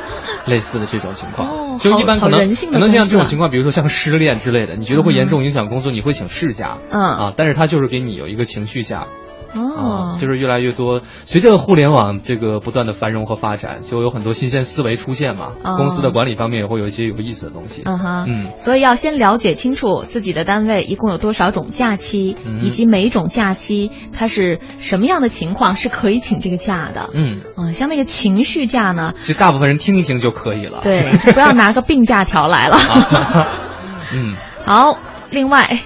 [0.46, 9.06] 类似的这种情况，哦就一般可能可能像这种情况，比如说像失恋之类的，你觉得会严重影响工作，你会请事假，嗯啊，但是他就是给你有一个情绪假。
[9.54, 15.52] 哦啊，，就是越来越多，随着互联网这个不断的繁荣和发展，就有很多新鲜思维出现嘛。
[15.64, 17.82] 哦公司的管理方面也会有一些有意思的东西。
[17.84, 27.10] 嗯哼，嗯所以要先了解清楚自己的单位一共有多少种假期，嗯以及每一种假期它是什么样的情况是可以请这个假的。
[27.14, 30.80] 嗯，嗯，像那个情绪假呢，其实大部分人听一听就可以了。
[30.82, 32.76] 对，不要拿个病假条来了。
[34.12, 34.34] 嗯，
[34.66, 34.98] 好，
[35.30, 35.80] 另外，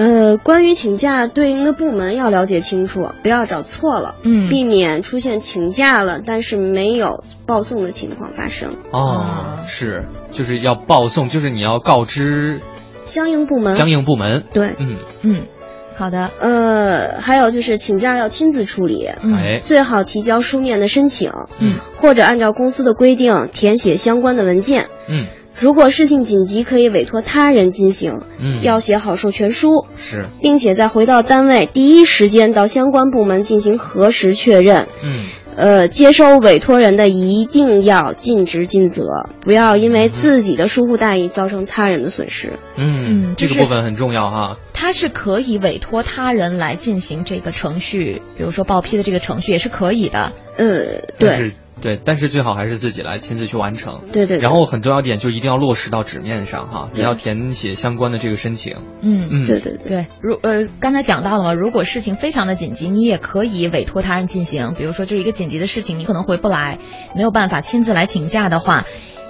[0.00, 4.48] 呃，关于请假对应的部门要了解清楚，不要找错了，嗯。
[4.48, 8.76] 避免出现请假了但是没有报送的情况发生。
[8.92, 12.60] 哦，是，就是要报送，就是你要告知。
[13.04, 14.44] 相应部门，相应部门。
[14.54, 14.96] 对，嗯。
[15.20, 15.46] 嗯，
[15.94, 24.86] 好的，呃，还有就是请假要亲自处理，嗯哎，最好提交书面的申请，嗯，或者按照公司的规定填写相关的文件。
[25.08, 25.26] 嗯
[25.60, 34.88] 如果事情紧急，可以委托他人进行，嗯，要写好授权书，是，并且在回到单位第一时间到相关部门进行核实确认。
[35.04, 42.58] 嗯呃，接收委托人的一定要尽职尽责，不要因为自己的疏忽大意造成他人的损失。
[42.76, 44.56] 嗯，这就是个部分很重要哈。
[44.72, 50.32] 他是可以委托他人来进行这个程序，比如说报批的这个程序也是可以的。
[50.56, 54.00] 呃，对对，但是最好还是自己来亲自去完成。
[54.12, 58.76] 对对对然后很重要一点就一定要落实到纸面上哈，你要填写相关的这个申请。
[59.02, 66.78] 嗯嗯，对对对，对，如呃刚才讲到了嘛，如果事情非常的紧急，你也可以委托他人进行，比如说就是一个紧急的事情，你可能回不来，
[67.16, 68.84] 没有办法亲自来请假的话，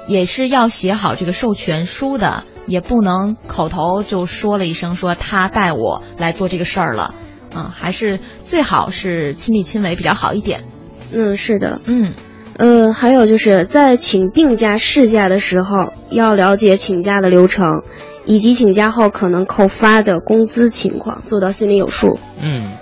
[0.08, 7.14] 也是要写好这个授权书的，也不能口头就说了一声说他带我来做这个事儿了，
[7.54, 10.64] 啊，还是最好是亲力亲为比较好一点。
[11.12, 12.12] 嗯，是的，嗯
[12.56, 17.82] 呃，还有就是在请病假、事假的时候，要了解请假的流程，
[18.26, 22.18] 以及请假后可能扣发的工资情况，做到心里有数。
[22.40, 22.72] 嗯。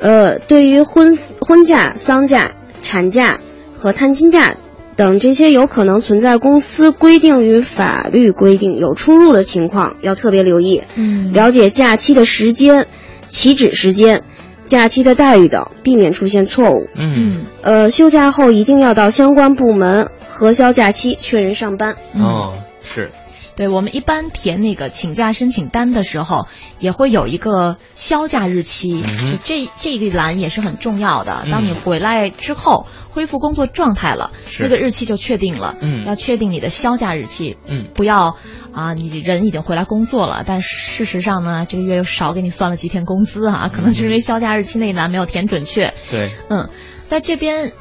[0.00, 2.52] 呃，对于婚婚假、丧假、
[2.82, 3.40] 产假
[3.76, 4.56] 和探亲假
[4.96, 11.32] 等这些有可能存在公司规定与法律规定有出入的情况，要特别留意，嗯。
[11.34, 12.86] 了解假期的时间、
[13.26, 14.24] 起止时间、
[14.70, 16.88] 假期的待遇等，避免出现错误。
[16.94, 21.96] 嗯嗯呃，休假后一定要到相关部门核销假期，确认上班。
[22.14, 22.52] 嗯哦
[22.82, 23.10] 是
[23.56, 26.46] 对，我们一般填那个请假申请单的时候，
[26.78, 31.42] 也会有一个销假日期，嗯这这个栏也是很重要的。
[31.44, 35.74] 嗯当你回来之后，恢复工作状态了，是那个日期就确定了。
[35.80, 38.36] 嗯要确定你的销假日期，嗯不要
[38.72, 45.92] 啊，你人已经回来工作了，但事实上呢，这个月又少给你算了几天工资啊，可能就是因为销假日期那一栏没有填准确。
[46.10, 46.68] 对，嗯，
[47.04, 47.72] 在这边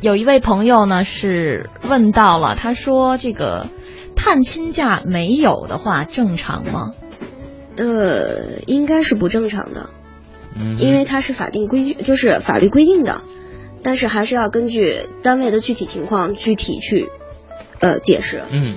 [0.00, 3.66] 有一位朋友呢是问到了，他说这个
[4.22, 6.92] 探亲假没有的话正常吗？
[7.76, 9.88] 呃，应该是不正常的，
[10.54, 13.22] 嗯，因为它是法定规矩，就是法律规定的，
[13.82, 17.08] 但是还是要根据单位的具体情况具体去，
[17.80, 18.74] 呃，解释，嗯。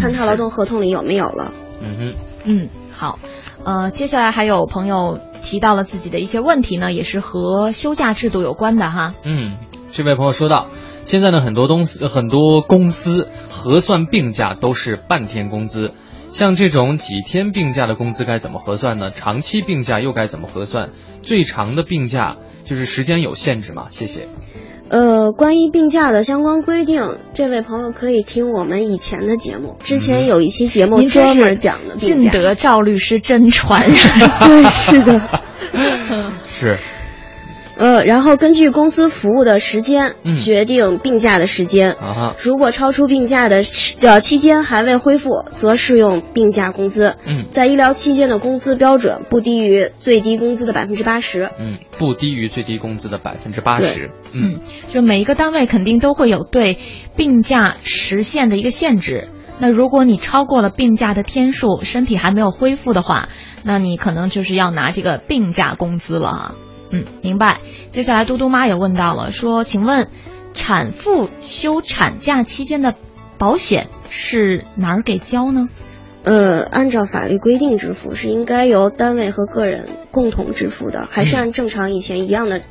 [0.00, 1.52] 看他劳动合同里有没有了。
[1.82, 2.14] 嗯哼。
[2.44, 3.18] 嗯，好，
[3.64, 9.14] 呃，接下来还有朋友提到了自己的一些问题呢，也是和休假制度有关的哈。
[9.24, 9.58] 嗯，
[9.92, 10.68] 这位朋友说到，
[11.06, 15.92] 现在呢，很多东司很多公司核算病假都是半天工资。
[16.32, 19.10] 像这种几天病假的工资该怎么核算呢？
[19.10, 20.90] 长期病假又该怎么核算？
[21.22, 22.36] 最长的病假
[22.66, 23.86] 就是时间有限制吗？
[23.88, 24.28] 谢谢。
[24.88, 32.30] 呃，关于病假的相关规定，这位朋友可以听我们以前的节目，之前有一期节目专门讲的病假。
[32.30, 33.96] 尽得赵律师真传人，
[34.44, 35.40] 对，是的，
[36.48, 36.78] 是。
[37.76, 41.92] 呃，然后根据公司服务的时间决定病假的时间。
[41.92, 43.62] 啊如果超出病假的
[44.00, 47.16] 呃期间还未恢复，则适用病假工资。
[47.26, 51.50] 嗯，在医疗期间的工资标准不低于最低工资的百分之八十。
[51.58, 54.10] 嗯，不低于最低工资的百分之八十。
[54.32, 56.78] 嗯，就每一个单位肯定都会有对
[57.14, 59.28] 病假时限的一个限制。
[59.58, 63.28] 那如果你超过了病假的天数，身体还没有恢复的话，
[63.64, 66.54] 那你可能就是要拿这个病假工资了啊。
[66.90, 67.60] 嗯，明白。
[67.90, 70.08] 接下来嘟嘟妈也问到了，说，请问，
[70.54, 72.94] 产妇休产假期间的
[73.38, 75.68] 保险是哪儿给交呢？
[76.24, 82.62] 呃，按照法律规定支付是应该由单位和个人共同支付的，还是按正常以前一样的，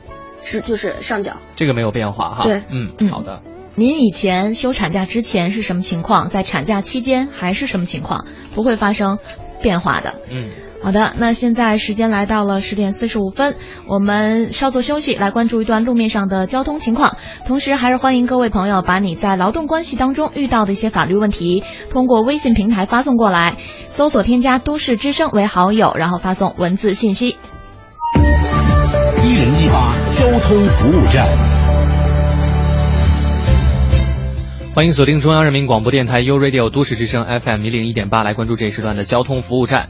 [0.43, 1.37] 是就是上缴？
[1.55, 2.43] 这个没有变化哈。
[2.43, 3.41] 对，嗯，好的。
[3.75, 6.29] 您以前休产假之前是什么情况？
[6.29, 8.25] 在产假期间还是什么情况？
[8.53, 9.19] 不会发生
[9.61, 10.15] 变化的。
[10.31, 10.49] 嗯。
[10.85, 13.55] 好的，那现在时间来到了十点四十五分，
[13.87, 17.17] 我们稍作休息，来关注一段路面上的交通情况。
[17.47, 23.57] 同时，还是欢迎各位朋友把你在劳动关系当中遇到的一些法律问题，通过微信平台发送过来，
[23.89, 27.29] 搜索添加“都市之声”为好友，然后发送文字信息。
[29.23, 31.25] 一零一八交通服务站，
[34.75, 39.89] 欢迎锁定中央人民广播电台 u Radio 都市之声 FM 一零一点八，来关注这一时段的交通服务站。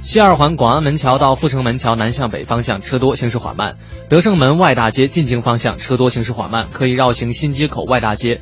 [0.00, 3.74] 西二环广安门桥到阜成门桥南向北方向车多，行驶缓慢；
[4.08, 8.40] 德胜门外大街进京方向车多，行驶缓慢，可以绕行新街口外大街。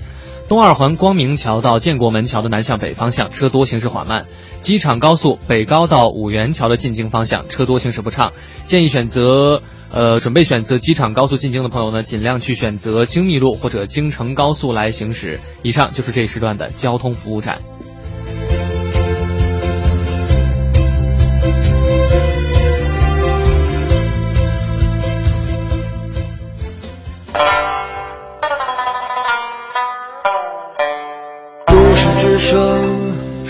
[0.51, 4.24] 东二环光明桥到建国门桥的南向北方向车多，行驶缓慢；
[4.62, 8.32] 机场高速北高到五元桥的进京方向车多，行驶不畅。
[8.64, 15.38] 建议选择呃准备选择机场高速进京的朋友呢，尽量去选择京密路或者京承高速来行驶。
[15.62, 17.61] 以上就是这一时段的交通服务站。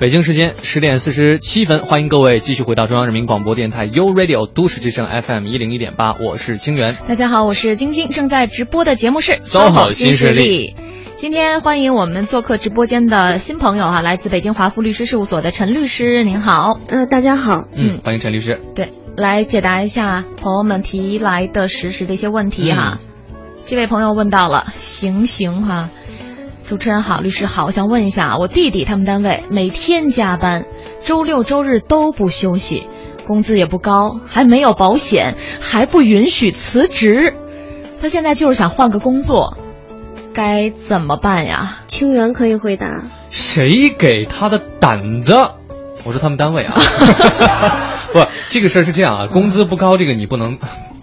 [0.00, 6.96] 北京时间十点四十七分，欢迎各位继续回到中央人民广播电台 u Radio 都市之声 FM 一零一点八，我是清源。
[7.08, 10.76] 大家好，我是晶晶，正在直播的节目是 SOHO 新势力。
[11.16, 16.78] 今天欢迎我们做客直播间的新朋友哈，来自北京华富律师事务所的陈律师，您好。
[16.86, 17.64] 呃，大家好。
[17.74, 18.60] 嗯，欢迎陈律师。
[18.76, 23.00] 对，来解答一下朋友们提来的实时的一些问题哈。
[23.66, 25.88] 这位朋友问到了，行刑哈。
[26.68, 30.66] 主持人好，律师好，我想问一下，我弟弟他们单位每天加班，
[31.02, 32.86] 周六周日都不休息，
[33.26, 37.32] 工资也不高，还没有保险，还不允许辞职，
[38.02, 39.56] 他现在就是想换个工作，
[40.34, 41.78] 该怎么办呀？
[41.86, 43.04] 清源可以回答。
[43.30, 45.32] 谁给他的胆子？
[46.04, 46.74] 我说他们单位啊，
[48.12, 50.58] 不，这个事儿是这样啊，工资不高，这个你不能。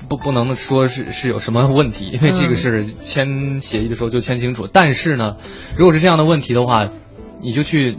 [0.08, 4.68] 不不能说是是有什么问题，因为这个是签协议的时候就签清楚。
[4.72, 5.36] 但是呢，
[5.78, 6.90] 如果是这样的问题的话，
[7.42, 7.98] 你就去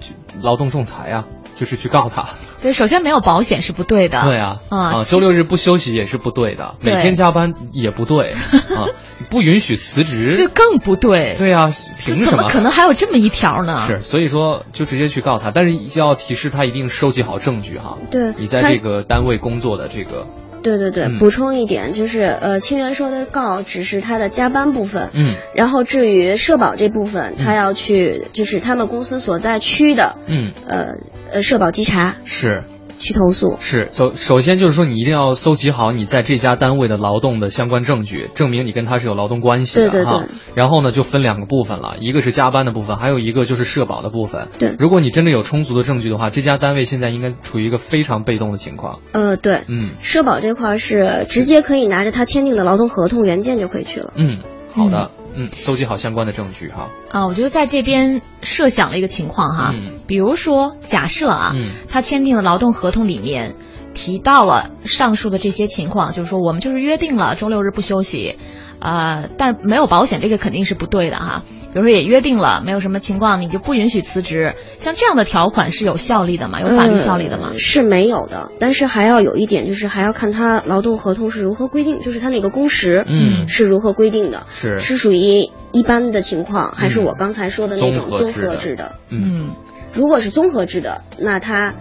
[0.00, 1.24] 去劳动仲裁啊，
[1.56, 2.26] 就是去告他。
[2.62, 4.22] 对，首先没有保险是不对的。
[4.22, 8.32] 对啊，啊，周六日不休息也是不对的，每天加班也不对
[8.76, 8.92] 啊，
[9.30, 11.36] 不允许辞职，这更不对。
[11.38, 12.48] 对啊，凭什么？
[12.50, 13.78] 可能还有这么一条呢？
[13.78, 17.96] 是，所以说就直接去告他，但是要提示他一定收集好证据哈。
[18.10, 20.26] 对，你在这个单位工作的这个。
[20.62, 30.94] 对对对，补充一点，就是呃，清源说的告只是他的加班部分，嗯，然后至于社保这部分，他要去就是他们公司所在区的，嗯，呃
[31.32, 32.16] 呃，社保稽查。
[32.24, 32.62] 是。
[33.00, 40.26] 去投诉是首首先就是说你一定要搜集好你在这家单位的劳动的相关证据，证明你跟他是有劳动关系的哈。
[40.54, 44.48] 然后呢，就分两个部分了，一个是加班的部分，还有一个就是社保的部分。
[44.58, 48.98] 对，如果你真的有充足的证据的话，这家单位现在应该处于一个非常被动的情况。
[49.12, 54.12] 呃，对，嗯，社保这块是直接可以拿着他签订的劳动合同原件就可以去了。
[54.16, 54.40] 嗯，
[54.74, 55.19] 好的，嗯，
[55.52, 56.90] 搜集好相关的证据哈。
[57.10, 63.54] 啊，我觉得在这边设想了一个情况哈，嗯比如说假设啊，嗯他签订的劳动合同里面
[63.94, 68.36] 提到了上述的这些情况，就是说我们就是约定了周六日不休息，
[68.80, 71.42] 呃，但是没有保险，这个肯定是不对的哈。
[71.72, 76.60] 比如说也约定了，没有什么情况你就不允许辞职，像这样的条款是有效力的吗？
[76.60, 77.50] 有法律效力的吗？
[77.52, 88.96] 呃是没有的，但是还要有一点，就是还要看他劳动合同是如何规定，就是他那个工时，嗯是如何规定的，是是属于一般的情况，还是嗯我刚才说的那种综合制的？
[89.08, 89.54] 嗯
[89.92, 91.74] 如果是综合制的，那他，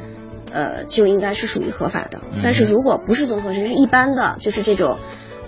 [0.52, 2.20] 呃，就应该是属于合法的。
[2.34, 4.98] 嗯但是如果不是综合制，是一般的，就是这种，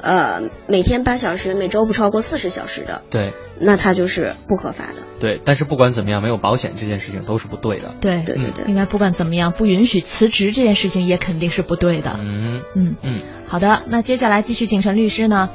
[0.02, 5.02] 呃，每天八小时，每周不超过四十小时的，对那他就是不合法的。
[5.20, 7.94] 对，但是不管怎么样，没有保险这件事情都是不对的。
[8.02, 12.20] 对对对对应该不管怎么样，不允许辞职这件事情也肯定是不对的。
[12.20, 15.50] 嗯嗯嗯，好的，那接下来继续请陈律师呢，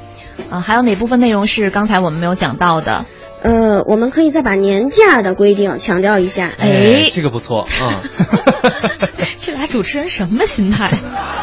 [0.50, 3.04] 啊、还有哪部分内容是刚才我们没有讲到的？
[3.42, 6.50] 呃，我们可以再把年假的规定强调一下。
[6.58, 8.00] 哎这个不错，嗯，
[9.36, 10.88] 这俩主持人什么心态？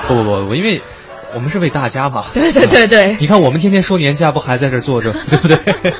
[0.08, 0.82] 不不不不，因为
[1.36, 2.26] 我们是为大家嘛。
[2.34, 5.58] 对对对对你看我们天天说年假，不还在这儿坐着， 对不对？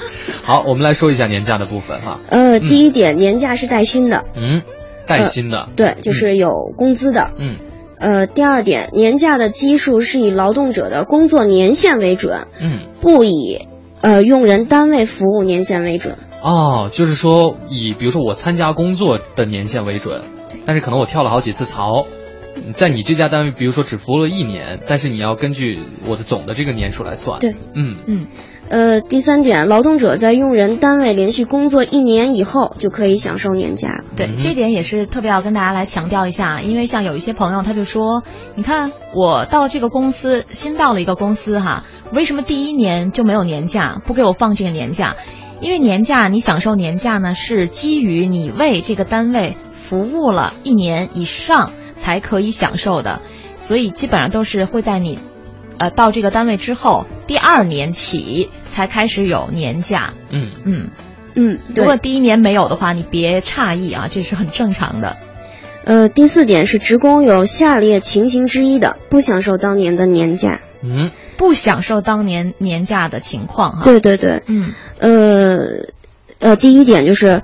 [0.44, 2.20] 好，我们来说一下年假的部分哈。
[2.30, 4.62] 呃，第一点，年假是带薪的，嗯，
[5.08, 5.70] 带薪的。
[5.76, 7.30] 对，就是有工资的。
[7.38, 7.58] 嗯
[8.00, 12.80] 呃，第二点，年假的基数是以劳动者的工作年限为准，嗯。
[13.02, 13.68] 不以
[14.02, 16.18] 呃用人单位服务年限为准。
[16.42, 20.22] 哦，就是说以比如说我参加工作的年限为准，
[20.66, 22.06] 但是可能我跳了好几次槽，
[22.74, 27.40] 在你这家单位，比如说只服务了一年，但是你要根据我的总的这个年数来算。
[27.40, 28.28] 对，嗯嗯。
[28.70, 34.02] 呃，第三点，劳动者在用人单位连续工作一年以后就可以享受年假。
[34.16, 38.24] 对，这点也是特别要跟大家来强调一下，因为像有一些朋友他就说，
[38.56, 41.84] 你看我到这个公司新到了一个公司哈，
[42.14, 45.18] 为什么第一年就没有年假，不给我放这个年假？
[45.60, 51.72] 因为年假你享受年假呢，是基于你为这个单位服务了一年以上
[52.04, 53.22] 才可以享受的，
[53.56, 55.18] 所以基本上都是会在你，
[55.78, 60.14] 呃，到这个单位之后第二年起才开始有年假。
[60.30, 60.90] 嗯嗯
[61.36, 65.16] 嗯，如果第一年没有的话，你别诧异啊，这是很正常的。
[65.86, 70.60] 呃，第四点是职工有下列情形之一的不享受当年的年假。
[70.82, 73.82] 嗯，不享受当年年假的情况哈。
[73.86, 75.88] 对对对，嗯，呃，
[76.40, 77.42] 呃，第一点就是，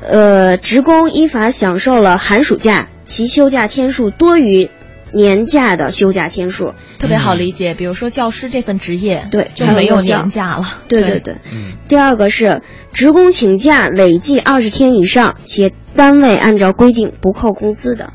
[0.00, 4.70] 呃，职工依法享受了寒暑假，其休假天数多于
[5.12, 7.74] 年假的休假天数，特别好理解。
[7.74, 10.82] 比如说教师这份职业，对，就没有年假了。
[10.88, 11.36] 对对对。
[11.50, 11.72] 嗯。
[11.88, 12.60] 第二个是
[12.92, 18.12] 职工请假累计二十天以上，且单位按照规定不扣工资的。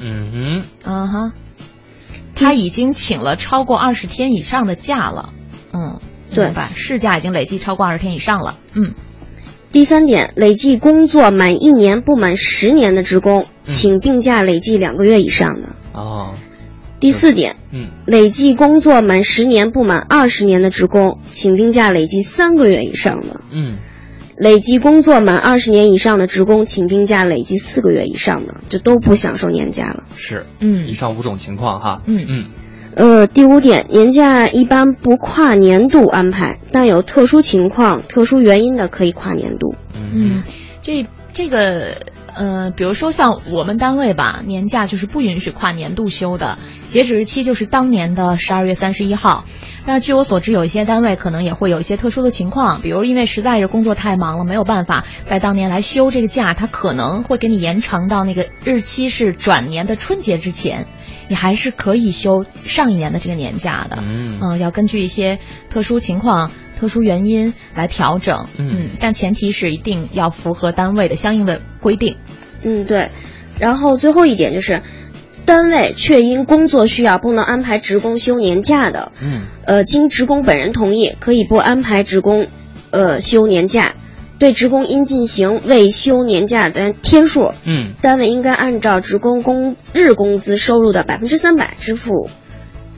[0.00, 0.62] 嗯哼。
[0.84, 1.32] 嗯哼。
[2.36, 5.30] 他已经请了超过二十天以上的假了。
[5.72, 5.98] 嗯，
[6.32, 6.70] 对吧。
[6.76, 8.56] 事假已经累计超过二十天以上了。
[8.76, 8.94] 嗯。
[9.70, 15.68] 第三点，累计工作满一年不满十年的职工，请病假累计两个月以上的。
[15.92, 16.34] 哦。
[17.00, 23.40] 第四点，嗯，累计工作满十年不满二十年的职工，请病假累计三个月以上的。
[23.52, 23.76] 嗯。
[24.36, 30.04] 累计工作满二十年以上的职工，请病假累计四个月以上的，就都不享受年假了。
[30.16, 32.02] 是，嗯，以上五种情况哈。
[32.06, 32.46] 嗯嗯。
[32.98, 39.76] 呃，第五点，年假一般不跨年度安排，但有特殊情况、特殊原因的可以跨年度。
[40.12, 40.42] 嗯，
[40.82, 41.94] 这这个
[42.34, 49.44] 呃，比如说像我们单位吧，年假就是不允许跨年度休的，截止日期就是当年的十二月三十一号。
[49.86, 60.88] 但是据我所知，有一些单位可能也会有一些特殊的情况，比如因为实在是工作太忙了，没有办法在当年来休这个假，他可能会给你延长到那个日期是转年的春节之前，
[61.28, 63.98] 你还是可以休上一年的这个年假的。
[64.02, 65.38] 嗯呃要根据一些
[65.70, 68.46] 特殊情况、特殊原因来调整。
[68.58, 72.16] 嗯但前提是一定要符合单位的相应的规定。
[72.62, 73.08] 嗯，对。
[73.60, 74.82] 然后最后一点就是，
[75.44, 82.46] 单位确因工作需要不能安排职工休年假的，嗯，呃，经职工本人同意，可以不安排职工，
[82.90, 83.94] 呃，休年假。
[84.38, 92.30] 对职工应进行未休年假的天数，嗯，单位应该按照职工工日工资收入的百分之三百支付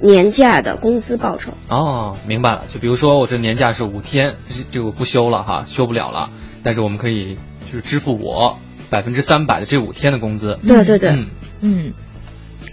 [0.01, 1.53] 年假的工资报酬。
[1.69, 2.65] 哦，明白了。
[2.73, 4.37] 就比如说我这年假是五天，
[4.71, 6.31] 这个不休了哈，休不了了，
[6.63, 7.37] 但是我们可以
[7.67, 8.59] 就是支付我
[8.91, 10.59] 百分之三百的这五天的工资。
[10.67, 11.27] 对对对，嗯
[11.61, 11.93] 嗯，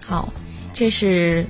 [0.06, 0.34] 好，
[0.74, 1.48] 这是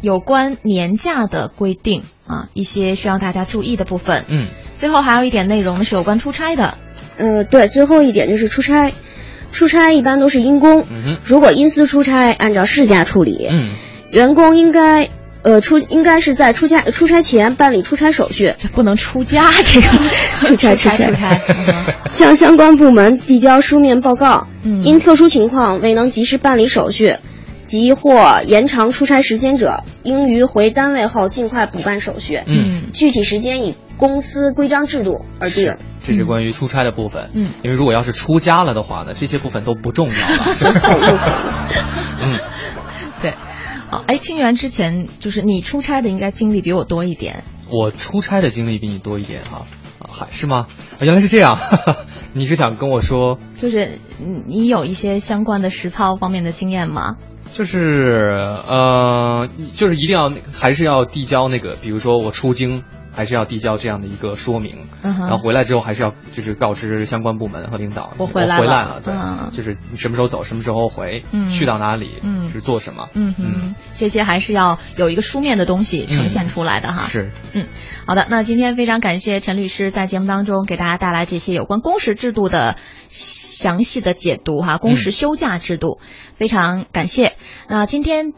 [0.00, 4.24] 有关年假的规定啊，一些需要大家注意的部分。
[4.28, 4.48] 嗯，
[4.80, 6.78] 最后还有一点内容呢是有关出差的。
[7.18, 8.94] 呃，对，最后一点就是出差，
[9.52, 13.46] 出差一般都是因公，嗯，如果因私出差，按照事假处理。
[13.50, 13.68] 嗯，
[14.10, 15.10] 员工应该
[15.42, 19.88] 呃，出应该是在出差出差前办理出差手续，这不能出家， 这个。
[20.48, 21.38] 出差出差出差，
[22.08, 24.46] 向相关部门递交书面报告。
[24.62, 24.82] 嗯。
[24.82, 27.16] 因特殊情况未能及时办理手续，
[27.64, 32.40] 及或延长出差时间者，应于回单位后尽快补办手续。
[32.46, 35.76] 嗯，具体时间以公司规章制度而定。
[36.02, 37.28] 这是关于出差的部分。
[37.34, 40.16] 嗯，因为如果要是出家了的话呢，这些部分都不重要了。
[42.24, 42.40] 嗯，
[43.20, 43.34] 对。
[43.90, 47.44] 好，哎，清源之前就是你出差的应该经历比我多一点。
[47.70, 49.66] 我出差的经历比你多一点哈，
[49.98, 50.66] 啊，还是吗？
[50.98, 51.58] 啊，原来是这样。
[52.32, 57.16] 你是想跟我说，就是你你有一些相关的实操方面的经验吗？
[57.52, 58.30] 就是
[58.66, 59.46] 呃，
[59.76, 62.82] 就是一定要还是要递交那个，比如说我出京。
[63.20, 77.02] 还是要递交这样的一个说明，嗯、然后回来之后还是要就是告知相关部门和领导，我回来了，回来了，对，嗯、就是你什么时候走，什么时候回，嗯、去到哪里，嗯，是做什么，嗯哼，这些还是要有一个书面的东西呈现出来的哈。
[77.02, 77.66] 是，嗯，
[78.06, 82.76] 好的，那今天非常感谢陈律师在节目当中给大家带来这些有关工时制度的
[83.10, 86.00] 详细的解读哈，工时休假制度，
[86.36, 87.34] 非常感谢。
[87.68, 88.32] 那今天。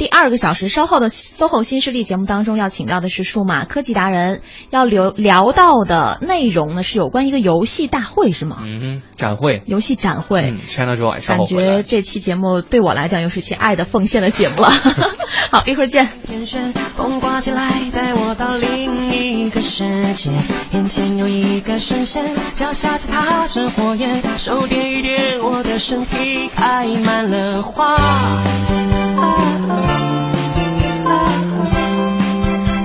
[0.00, 4.40] 第二个小时，稍后的 SOHO 新势力节目当中要请到的是数码科技达人，
[4.70, 8.62] 要聊聊到的内容呢是有关一个游戏大会是吗？
[8.64, 14.70] 嗯，展会，游戏展会、嗯、，China Joy，感觉这期节目对我来讲又是期爱的奉献的节目了。
[15.52, 16.08] 好，一会儿见。
[16.26, 19.84] 天旋风刮起来，带我到另一个世
[20.14, 20.30] 界。
[20.72, 22.24] 眼前有一个神仙，
[22.54, 27.96] 脚下踩踏着火焰，手点一点我的身体，开满了花。
[27.96, 29.89] 啊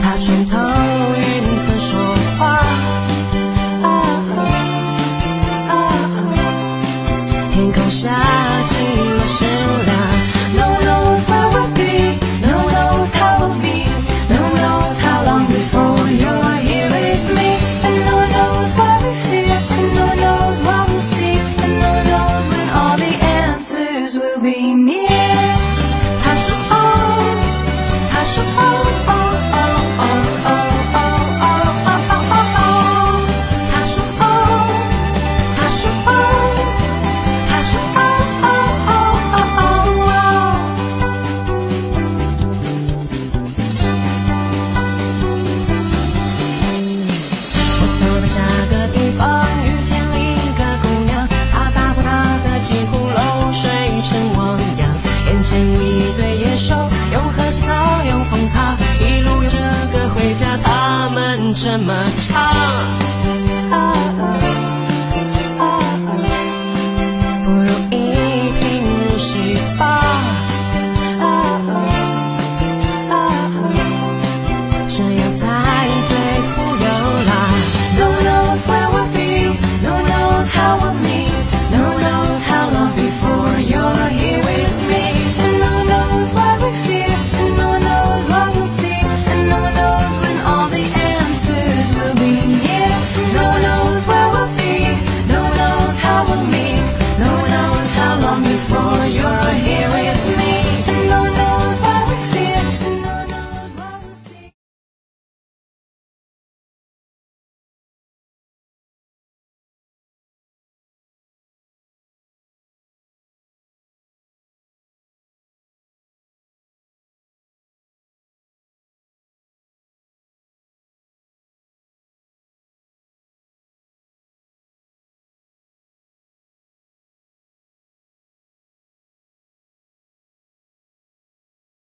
[0.02, 0.58] 他穿透
[1.18, 1.24] 云
[1.66, 2.00] 层说
[2.38, 2.60] 话。
[7.52, 8.45] 天空下